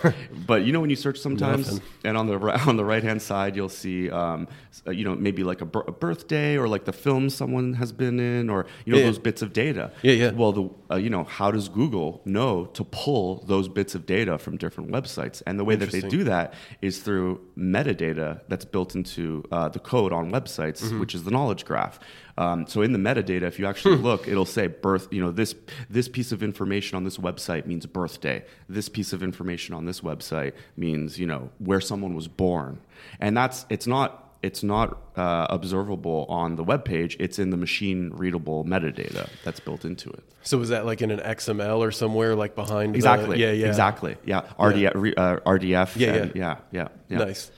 [0.47, 1.87] but you know, when you search sometimes, Nothing.
[2.05, 4.47] and on the on the right hand side, you'll see, um,
[4.87, 8.49] uh, you know, maybe like a, birthday or like the film someone has been in,
[8.49, 9.05] or you know, Yeah.
[9.05, 9.91] those bits of data.
[10.01, 10.31] Yeah, yeah.
[10.31, 14.37] Well, the uh, you know, how does Google know to pull those bits of data
[14.37, 15.41] from different websites?
[15.45, 19.79] And the way that they do that is through metadata that's built into uh, the
[19.79, 20.99] code on websites, Mm-hmm.
[20.99, 21.99] which is the knowledge graph.
[22.37, 24.03] Um, so in the metadata, if you actually Hmm.
[24.03, 25.07] look, it'll say birth.
[25.11, 25.53] You know, this
[25.89, 28.43] this piece of information on this website means birthday.
[28.67, 32.79] This piece of information on this website means you know where someone was born,
[33.19, 37.15] and that's it's not it's not uh, observable on the web page.
[37.19, 40.23] It's in the machine readable metadata that's built into it.
[40.45, 42.93] So was that like in an XML or somewhere like behind?
[42.93, 43.39] the- Exactly.
[43.39, 43.67] yeah, yeah.
[43.67, 44.17] Exactly.
[44.25, 44.41] Yeah.
[44.59, 44.91] RDF.
[44.95, 45.95] Re, uh, RDF.
[45.95, 46.57] Yeah, and- yeah.
[46.71, 46.87] yeah.
[47.09, 47.17] Yeah.
[47.19, 47.25] Yeah.
[47.25, 47.51] Nice.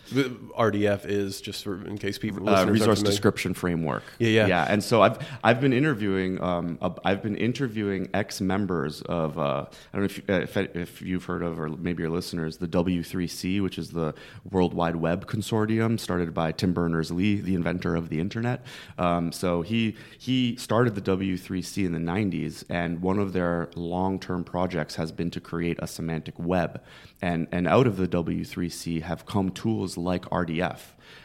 [0.57, 4.03] RDF is just for in case people uh, resource description framework.
[4.19, 4.47] Yeah, yeah.
[4.47, 4.65] yeah.
[4.69, 9.97] And so I've I've been interviewing um I've been interviewing ex members of uh, I
[9.97, 12.67] don't know if, you, uh, if if you've heard of or maybe your listeners the
[12.67, 14.13] W3C, which is the
[14.51, 18.63] World Wide Web Consortium started by Tim Berners Lee, the inventor of the internet.
[18.99, 24.19] Um, so he he started the W3C in the 90s, and one of their long
[24.19, 26.83] term projects has been to create a semantic web.
[27.19, 30.81] And and out of the W3C have come tools like RDF.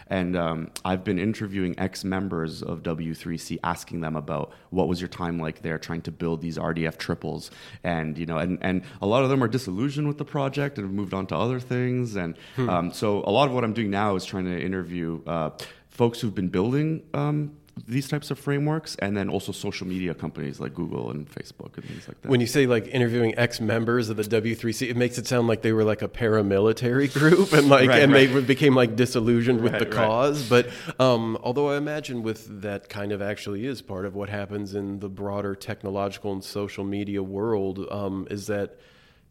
[0.09, 5.09] And um, I've been interviewing ex members of W3C, asking them about what was your
[5.09, 7.51] time like there, trying to build these RDF triples,
[7.85, 10.87] and you know, and, and a lot of them are disillusioned with the project and
[10.87, 12.16] have moved on to other things.
[12.16, 15.51] And um, so, a lot of what I'm doing now is trying to interview uh,
[15.88, 17.57] folks who've been building um,
[17.87, 21.85] these types of frameworks, and then also social media companies like Google and Facebook and
[21.85, 22.29] things like that.
[22.29, 25.63] When you say like interviewing ex members of the W3C, it makes it sound like
[25.63, 28.33] they were like a paramilitary group and like Right, and right.
[28.33, 30.49] they became like disillusioned with Right, the cause.
[30.49, 34.75] But um, although I imagine with that kind of actually is part of what happens
[34.75, 38.79] in the broader technological and social media world, um, is that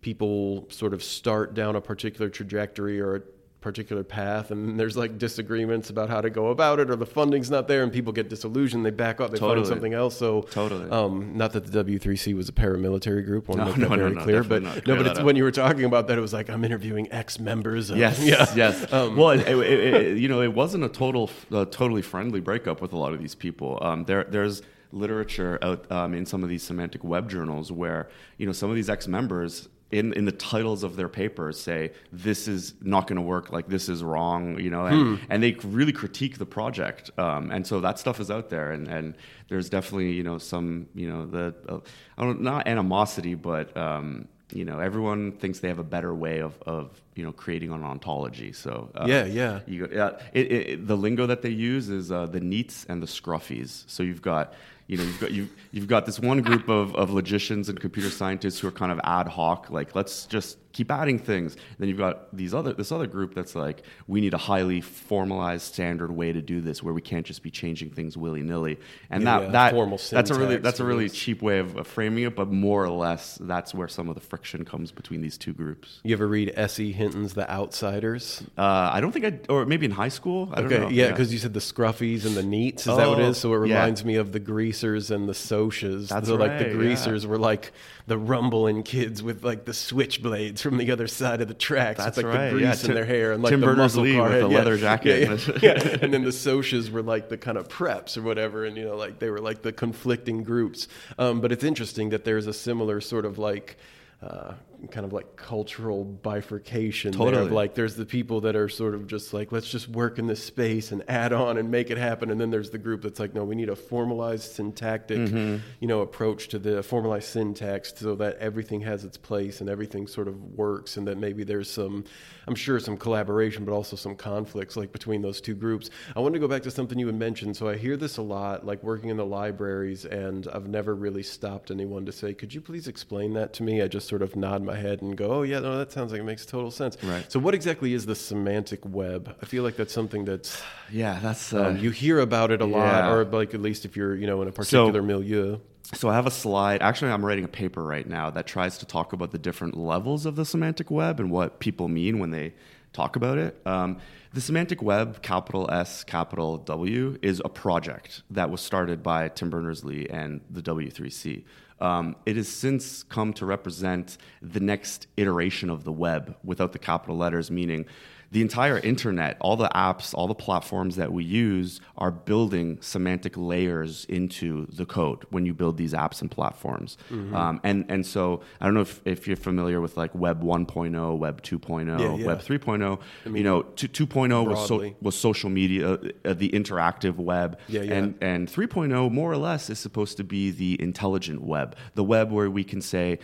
[0.01, 3.21] people sort of start down a particular trajectory or a
[3.61, 7.51] particular path and there's like disagreements about how to go about it or the funding's
[7.51, 10.89] not there and people get disillusioned they back up they find something else so Totally.
[10.89, 13.47] um, not that the W3C was a paramilitary group.
[13.47, 14.43] To No, no, no, very no, clear.
[14.43, 17.11] But no, but it's when you were talking about that, it was like I'm interviewing
[17.11, 17.89] ex-members.
[17.89, 18.91] Of, Yes, yeah, yes.
[18.91, 22.81] Um, well, it, it, it, you know, it wasn't a total, uh, totally friendly breakup
[22.81, 23.79] with a lot of these people.
[23.81, 28.45] Um, there, there's literature out um, in some of these semantic web journals where you
[28.45, 29.69] know some of these ex-members.
[29.91, 33.67] In, in the titles of their papers say this is not going to work like
[33.67, 35.23] this is wrong you know and, Hmm.
[35.31, 38.87] and they really critique the project um, and so that stuff is out there and,
[38.87, 39.15] and
[39.47, 41.79] there's definitely you know some you know the uh,
[42.19, 46.37] I don't not animosity but um, you know everyone thinks they have a better way
[46.41, 49.61] of, of you know creating an ontology so uh, Yeah, yeah.
[49.65, 52.85] you go, yeah it, it, it- the lingo that they use is uh, the neats
[52.89, 54.53] and the scruffies so you've got
[54.89, 58.09] you know you've got you've, you've got this one group of, of logicians and computer
[58.09, 61.97] scientists who are kind of ad hoc like let's just keep adding things then you've
[61.97, 66.31] got these other this other group that's like we need a highly formalized standard way
[66.31, 68.77] to do this where we can't just be changing things willy-nilly
[69.09, 71.75] and Yeah, that yeah, that formal that's a really that's a really cheap way of,
[71.75, 75.21] of framing it but more or less that's where some of the friction comes between
[75.21, 76.91] these two groups You ever read S.E.
[76.91, 78.43] Hinton's The Outsiders?
[78.57, 78.61] uh,
[78.93, 80.49] I don't think I, or maybe in high school.
[80.53, 80.89] I don't Okay, know.
[80.89, 82.85] yeah, because you said the scruffies and the neats.
[82.87, 83.33] Is that what it Oh.
[83.33, 83.75] So it yeah.
[83.75, 86.09] reminds me of the greasers and the Socs.
[86.09, 87.71] That's so like the right, greasers were like
[88.07, 91.97] the rumbling kids with like the switchblades from the other side of the tracks.
[91.97, 92.67] That's with like right, the yeah.
[92.67, 94.43] grease in their hair and like Tim the muscle Berners-Lee car with head.
[94.43, 95.21] the leather jacket.
[95.21, 95.97] Yeah, yeah, yeah.
[96.01, 98.95] and then the Socs were like the kind of preps or whatever, and you know,
[98.95, 100.87] like they were like the conflicting groups.
[101.17, 103.77] Um, but it's interesting that there's a similar sort of like.
[104.21, 104.53] Uh,
[104.91, 107.51] kind of like cultural bifurcation there of Totally.
[107.51, 110.43] like there's the people that are sort of just like let's just work in this
[110.43, 113.33] space and add on and make it happen and then there's the group that's like
[113.33, 115.57] no we need a formalized syntactic Mm-hmm.
[115.79, 120.07] you know approach to the formalized syntax so that everything has its place and everything
[120.07, 122.03] sort of works and that maybe there's some
[122.47, 126.33] i'm sure some collaboration but also some conflicts like between those two groups i wanted
[126.33, 128.81] to go back to something you had mentioned so i hear this a lot like
[128.83, 132.87] working in the libraries and i've never really stopped anyone to say could you please
[132.87, 135.59] explain that to me i just sort of nod my head and go oh yeah
[135.59, 137.29] no that sounds like it makes total sense Right.
[137.31, 141.53] so what exactly is the semantic web i feel like that's something that's yeah, that's.
[141.53, 144.27] Uh, um, you hear about it a lot or like at least if you're you
[144.27, 145.57] know in a particular milieu
[145.93, 146.83] so I have a slide.
[146.83, 150.27] Actually, I'm writing a paper right now that tries to talk about the different levels
[150.27, 152.53] of the semantic web and what people mean when they
[152.93, 153.59] talk about it.
[153.65, 153.97] Um,
[154.31, 159.49] the semantic web, capital S, capital W, is a project that was started by Tim
[159.49, 161.43] Berners-Lee and the W3C.
[161.81, 166.79] Um, it has since come to represent the next iteration of the web without the
[166.79, 167.85] capital letters, meaning
[168.31, 173.35] the entire internet, all the apps, all the platforms that we use are building semantic
[173.35, 176.97] layers into the code when you build these apps and platforms.
[177.11, 177.35] Mm-hmm.
[177.35, 181.17] Um, and, and so I don't know if, if you're familiar with like Web 1.0,
[181.17, 182.25] Web 2.0, Yeah, yeah.
[182.27, 183.35] Web 3.0.
[183.35, 185.93] you know, two- 2.0 was, so, was social media,
[186.25, 187.57] uh, the interactive web.
[187.67, 187.93] Yeah, yeah.
[187.93, 192.31] And, and 3.0, more or less, is supposed to be the intelligent web, the web
[192.31, 193.17] where we can say,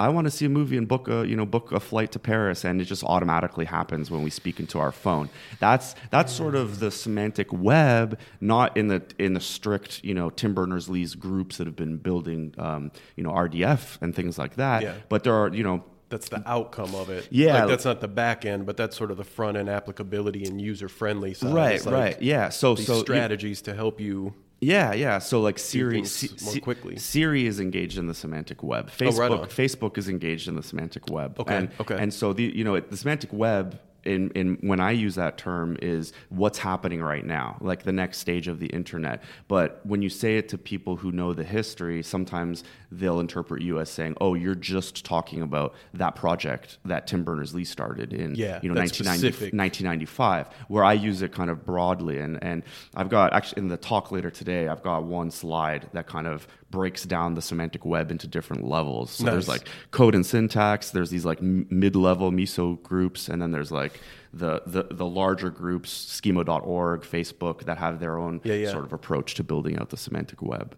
[0.00, 2.18] I want to see a movie and book a you know book a flight to
[2.18, 5.28] Paris, and it just automatically happens when we speak into our phone.
[5.58, 10.30] That's that's sort of the semantic web, not in the in the strict you know
[10.30, 14.56] Tim Berners Lee's groups that have been building um, you know RDF and things like
[14.56, 14.82] that.
[14.82, 14.94] Yeah.
[15.10, 17.28] But there are you know that's the outcome of it.
[17.30, 17.60] Yeah.
[17.60, 20.60] like, that's not the back end, but that's sort of the front end applicability and
[20.60, 21.54] user friendly side.
[21.54, 22.48] right, like right, yeah.
[22.48, 24.34] So so you- strategies to help you.
[24.60, 25.18] Yeah, yeah.
[25.18, 26.96] So like Siri, Si- more quickly.
[26.96, 28.90] Siri is engaged in the semantic web.
[28.90, 29.48] Oh, Facebook, right.
[29.48, 31.40] Facebook is engaged in the semantic web.
[31.40, 31.96] Okay, And, okay.
[31.98, 33.80] And so the you know the semantic web.
[34.04, 38.18] In, in when I use that term is what's happening right now, like the next
[38.18, 39.22] stage of the internet.
[39.48, 43.80] But when you say it to people who know the history, sometimes they'll interpret you
[43.80, 48.34] as saying, "Oh, you're just talking about that project that Tim Berners Lee started in
[48.34, 52.18] Yeah, you know 1990, 1995, where I use it kind of broadly.
[52.18, 52.62] And, and
[52.94, 56.46] I've got, actually, in the talk later today, I've got one slide that kind of
[56.70, 59.10] breaks down the semantic web into different levels.
[59.10, 63.50] So there's like code and syntax, there's these like mid level MISO groups, and then
[63.50, 64.00] there's like
[64.32, 68.70] the, the, the larger groups, schema.org, Facebook, that have their own Yeah, yeah.
[68.70, 70.76] sort of approach to building out the semantic web.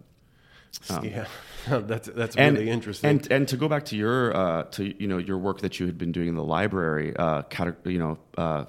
[1.03, 1.27] yeah,
[1.67, 2.35] that's that's.
[2.35, 3.09] And, really interesting.
[3.09, 5.85] And and to go back to your uh, to you know your work that you
[5.85, 7.43] had been doing in the library, uh,
[7.85, 8.17] you know.
[8.37, 8.65] Uh,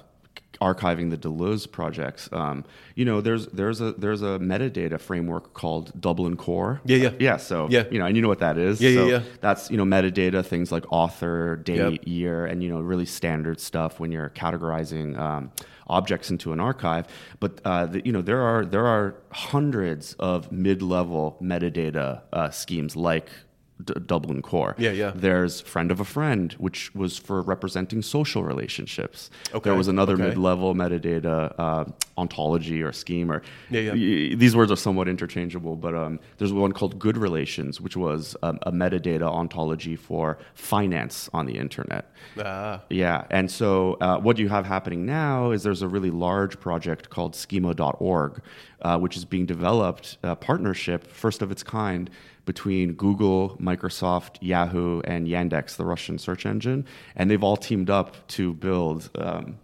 [0.61, 2.65] archiving the Deleuze projects um,
[2.95, 7.11] you know there's there's a there's a metadata framework called Dublin Core Yeah, yeah.
[7.19, 7.85] yeah so Yeah.
[7.91, 9.23] you know and you know what that is Yeah, yeah, yeah.
[9.41, 12.01] that's you know metadata things like author date Yep.
[12.07, 15.51] year and you know really standard stuff when you're categorizing um,
[15.87, 17.07] objects into an archive
[17.41, 22.97] but uh, the, you know there are there are hundreds of mid-level metadata uh, schemes
[22.97, 23.29] like
[23.83, 24.77] D- Dublin Core.
[24.79, 25.13] Yeah, yeah.
[25.15, 29.31] There's friend of a friend, which was for representing social relationships.
[29.53, 30.29] Okay, There was another okay.
[30.29, 31.85] mid-level metadata uh,
[32.17, 33.93] ontology or scheme, or Yeah, yeah.
[33.93, 38.37] y- these words are somewhat interchangeable, but um, there's one called Good Relations, which was
[38.45, 42.13] um, a metadata ontology for finance on the internet.
[42.39, 46.61] ah, Yeah, and so uh, what you have happening now is there's a really large
[46.61, 48.41] project called Schema.org,
[48.83, 52.09] uh, which is being developed, a partnership, first of its kind,
[52.45, 58.27] between Google, Microsoft, Yahoo, and Yandex, the Russian search engine, and they've all teamed up
[58.29, 59.11] to build.
[59.17, 59.59] Um,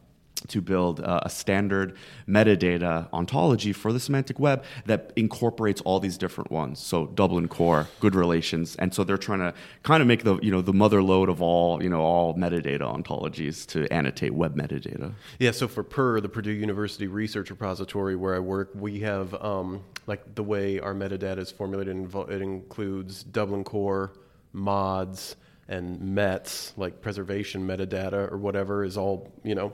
[0.48, 1.96] to build uh, a standard
[2.28, 6.78] metadata ontology for the semantic web that incorporates all these different ones.
[6.78, 10.50] So Dublin Core, good relations, and so they're trying to kind of make the you
[10.50, 15.12] know the mother lode of all you know all metadata ontologies to annotate web metadata.
[15.38, 19.82] Yeah, so for PURR, the Purdue University Research Repository where I work, we have um,
[20.06, 22.14] like the way our metadata is formulated.
[22.28, 24.12] It includes Dublin Core,
[24.52, 25.36] mods,
[25.68, 29.72] and METs, like preservation metadata or whatever, is all you know.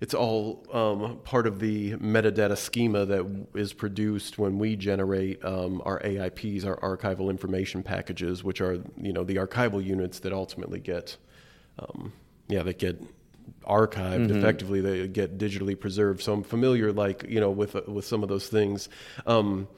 [0.00, 5.80] It's all um, part of the metadata schema that is produced when we generate um,
[5.84, 10.80] our AIPs, our archival information packages, which are you know the archival units that ultimately
[10.80, 11.16] get
[11.78, 12.12] um,
[12.48, 13.02] yeah, that get
[13.66, 14.80] archived effectively.
[14.80, 16.22] They get digitally preserved.
[16.22, 18.88] So I'm familiar, like you know, with uh, with some of those things.
[19.26, 19.68] Um,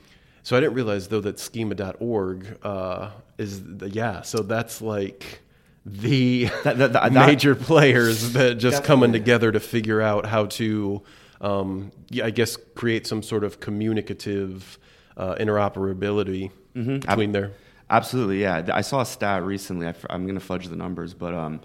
[0.43, 4.23] so I didn't realize though that schema.org uh, is the, yeah.
[4.23, 5.41] So that's like
[5.89, 11.03] the That- that- that- major players that just coming together to figure out how to,
[11.41, 14.79] um, yeah, I guess create some sort of communicative
[15.17, 17.53] uh, interoperability between their.
[17.89, 18.67] Absolutely, yeah.
[18.73, 19.87] I saw a stat recently.
[19.87, 21.61] I f- I'm going to fudge the numbers, but um,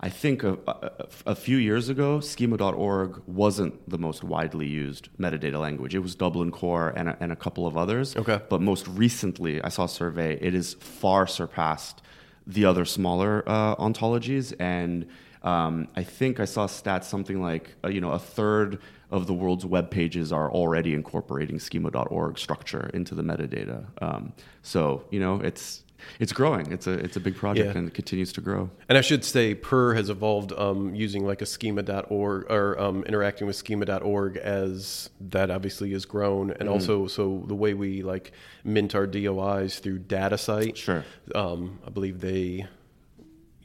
[0.00, 5.60] I think a, a, a few years ago, schema.org wasn't the most widely used metadata
[5.60, 5.94] language.
[5.94, 8.14] It was Dublin Core and a, and a couple of others.
[8.16, 8.40] Okay.
[8.48, 12.00] But most recently, I saw a survey, it has far surpassed
[12.46, 14.54] the other smaller uh, ontologies.
[14.58, 15.06] And
[15.42, 18.80] um, I think I saw stats something like, uh, you know, a third
[19.10, 23.86] of the world's web pages are already incorporating schema.org structure into the metadata.
[24.02, 25.83] Um, so, you know, it's
[26.20, 26.70] it's growing.
[26.72, 27.78] It's a it's a big project Yeah.
[27.78, 28.70] and it continues to grow.
[28.88, 33.46] And I should say, PURR has evolved um, using like a schema.org or um, interacting
[33.46, 36.50] with schema.org as that obviously has grown.
[36.52, 38.32] And also, so the way we like
[38.64, 41.04] mint our DOIs through DataCite, Sure.
[41.34, 42.66] um, I believe they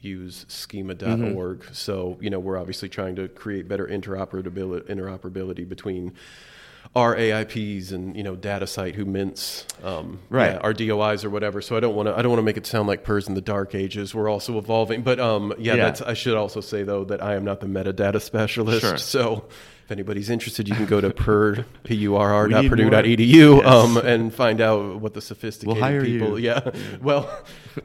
[0.00, 1.66] use schema.org.
[1.72, 6.14] So, you know, we're obviously trying to create better interoperability, interoperability between
[6.96, 10.52] our AIPs and you know DataCite who mints um, Right.
[10.52, 11.60] yeah, our DOIs or whatever.
[11.62, 13.34] So I don't want to I don't want to make it sound like PURR's in
[13.34, 14.14] the dark ages.
[14.14, 15.84] We're also evolving, but um, yeah, Yeah.
[15.84, 18.80] That's, I should also say though that I am not the metadata specialist.
[18.80, 18.96] Sure.
[18.96, 19.44] So
[19.90, 23.60] if anybody's interested, you can go to per p u r r We purdue edu
[23.60, 23.66] Yes.
[23.66, 26.38] um, and find out what the sophisticated hire people.
[26.38, 26.46] you.
[26.46, 26.70] Yeah,
[27.02, 27.28] well,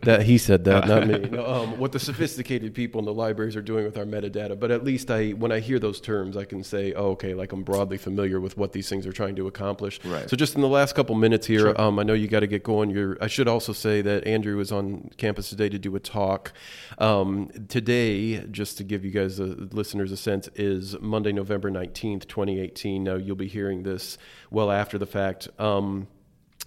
[0.02, 1.18] that he said that, not me.
[1.18, 4.60] No, um, what the sophisticated people in the libraries are doing with our metadata.
[4.60, 7.52] But at least I, when I hear those terms, I can say, oh, okay, like
[7.52, 10.00] I'm broadly familiar with what these things are trying to accomplish.
[10.06, 10.30] Right.
[10.30, 12.62] So just in the last couple minutes here, um, I know you got to get
[12.64, 12.92] going.
[12.92, 16.54] You're, I should also say that Andrew is on campus today to do a talk.
[17.00, 21.95] Um, today, just to give you guys, the listeners, a sense, is Monday, November 19th,
[21.96, 23.04] 2018.
[23.04, 24.18] Now, you'll be hearing this
[24.52, 25.48] well after the fact.
[25.60, 26.08] Um,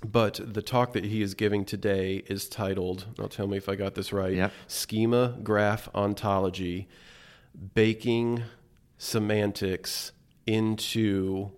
[0.05, 3.75] but the talk that he is giving today is titled, now tell me if I
[3.75, 4.53] got this right Yep.
[4.69, 6.89] Schema Graph Ontology
[7.75, 8.45] Baking
[8.97, 10.13] Semantics
[10.47, 11.51] into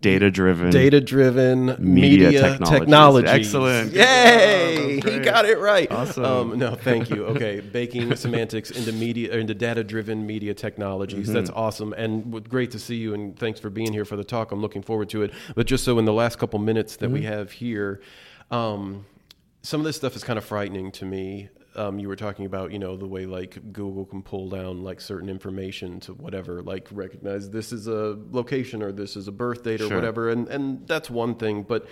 [0.00, 0.70] Data driven.
[0.70, 2.78] data driven Media media, technologies.
[2.78, 3.30] technologies.
[3.30, 3.92] Excellent.
[3.92, 5.00] Yay!
[5.04, 5.90] Oh, he got it right.
[5.90, 6.24] Awesome.
[6.24, 7.26] Um, no, thank you.
[7.38, 11.24] Okay, baking semantics into media into data driven media technologies.
[11.26, 11.32] Mm-hmm.
[11.34, 14.52] That's awesome and great to see you and thanks for being here for the talk.
[14.52, 15.32] I'm looking forward to it.
[15.56, 17.28] But just so in the last couple minutes that we Mm-hmm.
[17.32, 18.00] have here,
[18.52, 19.04] um,
[19.62, 21.48] some of this stuff is kind of frightening to me.
[21.78, 25.00] Um, you were talking about, you know, the way like Google can pull down like
[25.00, 29.62] certain information to whatever, like recognize this is a location or this is a birth
[29.62, 29.96] date or Sure.
[29.96, 31.62] whatever, and and that's one thing.
[31.62, 31.86] But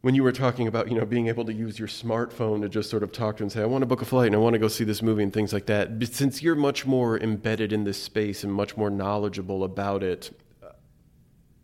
[0.00, 2.88] when you were talking about, you know, being able to use your smartphone to just
[2.88, 4.54] sort of talk to and say, I want to book a flight and I want
[4.54, 7.70] to go see this movie and things like that, but since you're much more embedded
[7.70, 10.30] in this space and much more knowledgeable about it,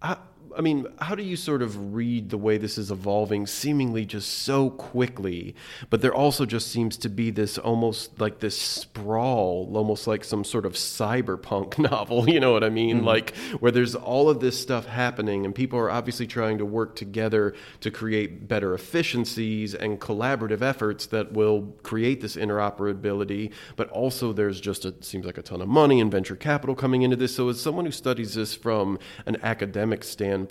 [0.02, 0.18] I,
[0.56, 4.30] I mean, how do you sort of read the way this is evolving seemingly just
[4.30, 5.54] so quickly?
[5.90, 10.44] But there also just seems to be this almost like this sprawl, almost like some
[10.44, 12.98] sort of cyberpunk novel, you know what I mean?
[12.98, 13.06] Mm-hmm.
[13.06, 16.96] Like where there's all of this stuff happening and people are obviously trying to work
[16.96, 23.52] together to create better efficiencies and collaborative efforts that will create this interoperability.
[23.76, 27.02] But also there's just a seems like a ton of money and venture capital coming
[27.02, 27.34] into this.
[27.34, 30.45] So as someone who studies this from an academic standpoint,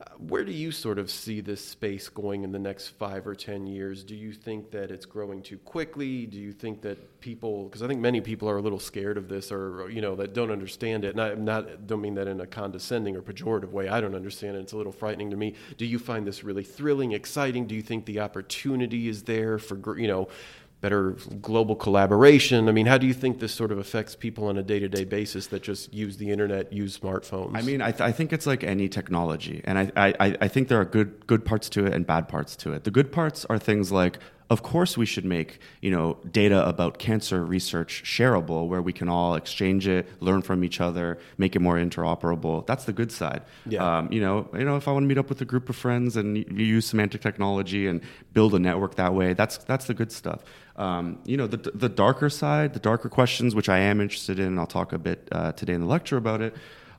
[0.00, 3.34] uh, where do you sort of see this space going in the next five or
[3.34, 4.02] ten years?
[4.02, 6.26] Do you think that it's growing too quickly?
[6.26, 9.28] Do you think that people, because I think many people are a little scared of
[9.28, 11.12] this, or you know, that don't understand it.
[11.12, 13.88] And I'm not don't mean that in a condescending or pejorative way.
[13.88, 14.60] I don't understand it.
[14.60, 15.54] It's a little frightening to me.
[15.78, 17.66] Do you find this really thrilling, exciting?
[17.66, 20.28] Do you think the opportunity is there for you know?
[20.84, 22.68] Better global collaboration.
[22.68, 24.86] I mean, how do you think this sort of affects people on a day to
[24.86, 27.56] day basis that just use the internet, use smartphones?
[27.56, 30.68] I mean, I, th- I think it's like any technology, and I, I, I think
[30.68, 32.84] there are good good parts to it and bad parts to it.
[32.84, 34.18] The good parts are things like,
[34.50, 39.08] of course, we should make you know data about cancer research shareable, where we can
[39.08, 42.66] all exchange it, learn from each other, make it more interoperable.
[42.66, 43.42] That's the good side.
[43.66, 43.98] Yeah.
[43.98, 45.76] Um, you know, you know, if I want to meet up with a group of
[45.76, 50.12] friends and use semantic technology and build a network that way, that's that's the good
[50.12, 50.44] stuff.
[50.76, 54.46] Um, you know, the the darker side, the darker questions, which I am interested in,
[54.46, 56.54] and I'll talk a bit uh, today in the lecture about it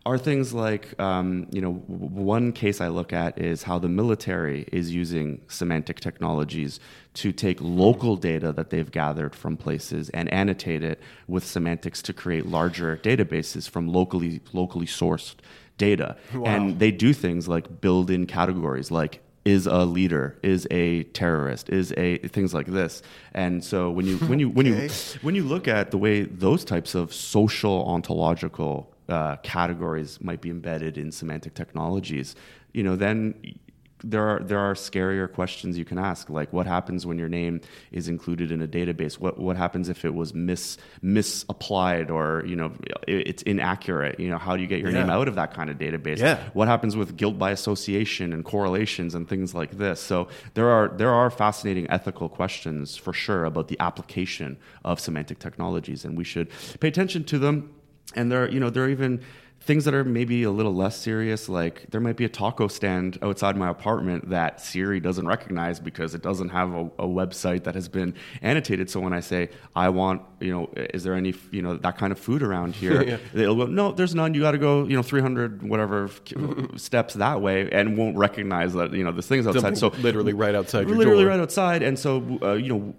[0.05, 3.89] are things like um, you know w- one case I look at is how the
[3.89, 6.79] military is using semantic technologies
[7.15, 12.13] to take local data that they've gathered from places and annotate it with semantics to
[12.13, 15.35] create larger databases from locally locally sourced
[15.77, 16.15] data.
[16.53, 21.69] And they do things like build in categories like is a leader is a terrorist
[21.69, 23.01] is a things like this.
[23.33, 24.89] And so when you when you when you
[25.21, 30.49] when you look at the way those types of social ontological uh, categories might be
[30.49, 32.35] embedded in semantic technologies,
[32.73, 33.35] you know, then
[34.03, 37.61] there are there are scarier questions you can ask, like what happens when your name
[37.91, 39.13] is included in a database?
[39.17, 42.71] What what happens if it was mis misapplied or you know
[43.07, 44.19] it, it's inaccurate?
[44.19, 46.19] You know, how do you get your name out of that kind of database?
[46.19, 46.39] Yeah.
[46.53, 49.99] What happens with guilt by association and correlations and things like this?
[50.01, 55.39] So there are there are fascinating ethical questions for sure about the application of semantic
[55.39, 56.49] technologies, and we should
[56.79, 57.73] pay attention to them
[58.13, 59.21] and there you know there are even
[59.61, 63.17] things that are maybe a little less serious like there might be a taco stand
[63.23, 67.73] outside my apartment that siri doesn't recognize because it doesn't have a, a website that
[67.73, 68.91] has been annotated.
[68.91, 72.11] So when i say i want you know is there any you know that kind
[72.11, 73.01] of food around here?
[73.01, 73.17] Yeah.
[73.33, 74.35] they'll go no there's none.
[74.35, 76.11] You got to go you know 300 whatever
[76.75, 79.79] steps that way and won't recognize that you know this thing's outside.
[79.79, 81.31] So literally right outside your literally door.
[81.31, 81.81] right outside.
[81.81, 82.95] And so uh, you know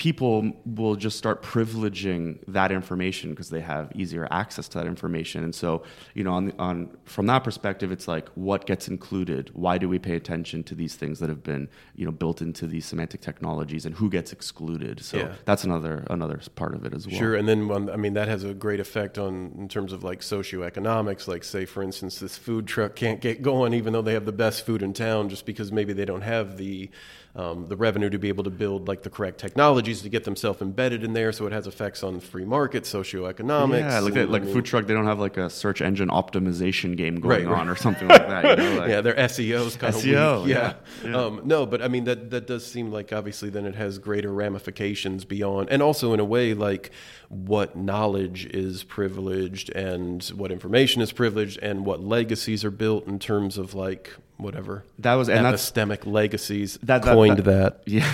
[0.00, 5.44] people will just start privileging that information because they have easier access to that information
[5.44, 5.82] and so
[6.14, 9.98] you know on, on from that perspective it's like what gets included why do we
[9.98, 13.84] pay attention to these things that have been you know built into these semantic technologies
[13.84, 15.34] and who gets excluded so Yeah.
[15.44, 18.28] that's another another part of it as well Sure, and then one, I mean that
[18.28, 21.28] has a great effect on in terms of like socioeconomics.
[21.28, 24.32] Like, say for instance, this food truck can't get going even though they have the
[24.32, 26.88] best food in town, just because maybe they don't have the
[27.36, 30.60] um, the revenue to be able to build like the correct technologies to get themselves
[30.60, 31.30] embedded in there.
[31.32, 33.78] So it has effects on free market, socioeconomics.
[33.80, 37.20] yeah, like that, like food truck, they don't have like a search engine optimization game
[37.20, 37.60] going Right, right.
[37.60, 38.58] on or something like that.
[38.58, 38.76] You know?
[38.80, 40.54] like, yeah, their SEO's kind of SEO, weak.
[40.54, 40.74] yeah,
[41.04, 41.16] yeah.
[41.16, 44.32] Um, no, but I mean that that does seem like obviously then it has greater
[44.32, 46.90] ramifications beyond, and also in a way like
[47.28, 53.18] what knowledge is privileged and what information is privileged and what legacies are built in
[53.20, 57.82] terms of like whatever That was- and that's- epistemic legacies that, that- coined that- that.
[57.86, 58.10] Yeah,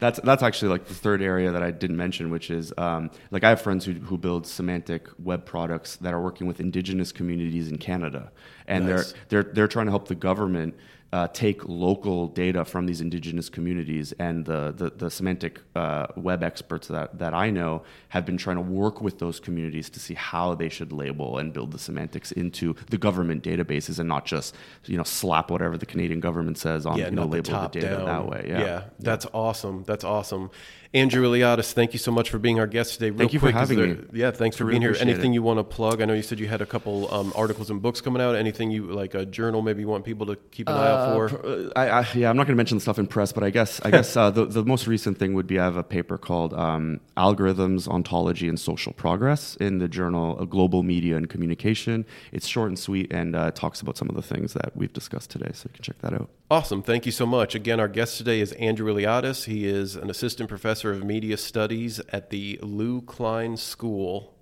[0.00, 3.44] that's that's actually like the third area that I didn't mention, which is um, like
[3.44, 7.68] I have friends who who build semantic web products that are working with indigenous communities
[7.68, 8.30] in Canada,
[8.66, 9.14] and Nice.
[9.28, 10.74] they're they're they're trying to help the government
[11.10, 16.42] uh, take local data from these indigenous communities, and the the, the semantic uh, web
[16.42, 20.14] experts that, that I know have been trying to work with those communities to see
[20.14, 24.54] how they should label and build the semantics into the government databases, and not just
[24.84, 27.72] you know slap whatever the Canadian government says on yeah, you know the label top
[27.72, 28.04] the data down.
[28.04, 28.44] that way.
[28.46, 29.84] Yeah, that's awesome.
[29.84, 30.50] That's awesome.
[30.94, 33.10] Andrew Iliadis, thank you so much for being our guest today.
[33.10, 34.04] Real Thank you for quick, is having there- me.
[34.14, 34.96] Yeah, thanks for I being here.
[34.98, 35.34] Anything it.
[35.34, 36.00] you want to plug?
[36.00, 38.34] I know you said you had a couple um, articles and books coming out.
[38.34, 41.46] Anything you like a journal maybe you want people to keep an eye out for?
[41.46, 43.50] Uh, I, I, yeah, I'm not going to mention the stuff in press, but I
[43.50, 46.16] guess I guess uh, the the most recent thing would be I have a paper
[46.16, 52.06] called um, "Algorithms, Ontology, and Social Progress" in the journal uh, Global Media and Communication.
[52.32, 55.28] It's short and sweet and uh, talks about some of the things that we've discussed
[55.28, 56.30] today, so you can check that out.
[56.50, 56.82] Awesome.
[56.82, 57.54] Thank you so much.
[57.54, 59.44] Again, our guest today is Andrew Iliadis.
[59.44, 64.34] He is an assistant professor of media studies at the Lew Klein School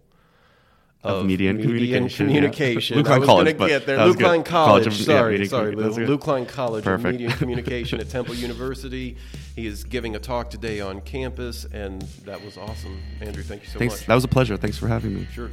[1.05, 2.35] Of Media and Communication, yeah.
[2.35, 2.97] Communication.
[2.99, 4.05] Lew Klein I was College, gonna get there.
[4.07, 4.23] Lew good.
[4.25, 4.87] Klein College College.
[4.89, 5.75] of- sorry, Media- sorry.
[5.77, 5.91] Lew.
[6.07, 7.07] Lew Klein College Perfect.
[7.07, 9.17] of Media and Communication at Temple University.
[9.55, 13.01] He is giving a talk today on campus, and that was awesome.
[13.21, 13.95] Andrew, thank you so Thanks.
[14.01, 14.07] much.
[14.07, 14.57] That was a pleasure.
[14.57, 15.27] Thanks for having me.
[15.33, 15.51] Sure.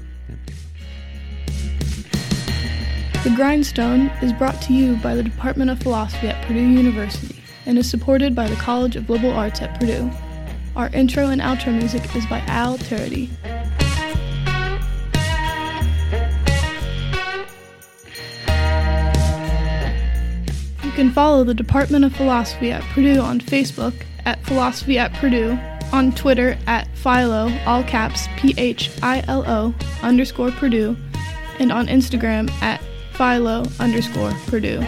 [3.24, 7.78] The Grindstone is brought to you by the Department of Philosophy at Purdue University and
[7.78, 10.12] is supported by the College of Liberal Arts at Purdue.
[10.76, 13.30] Our intro and outro music is by Al Turity.
[20.84, 23.94] You can follow the Department of Philosophy at Purdue on Facebook
[24.26, 25.60] at Philosophy at Purdue,
[25.92, 30.98] on Twitter at Philo, all caps P H I L O underscore Purdue,
[31.60, 32.82] and on Instagram at
[33.14, 34.84] Philo underscore Purdue.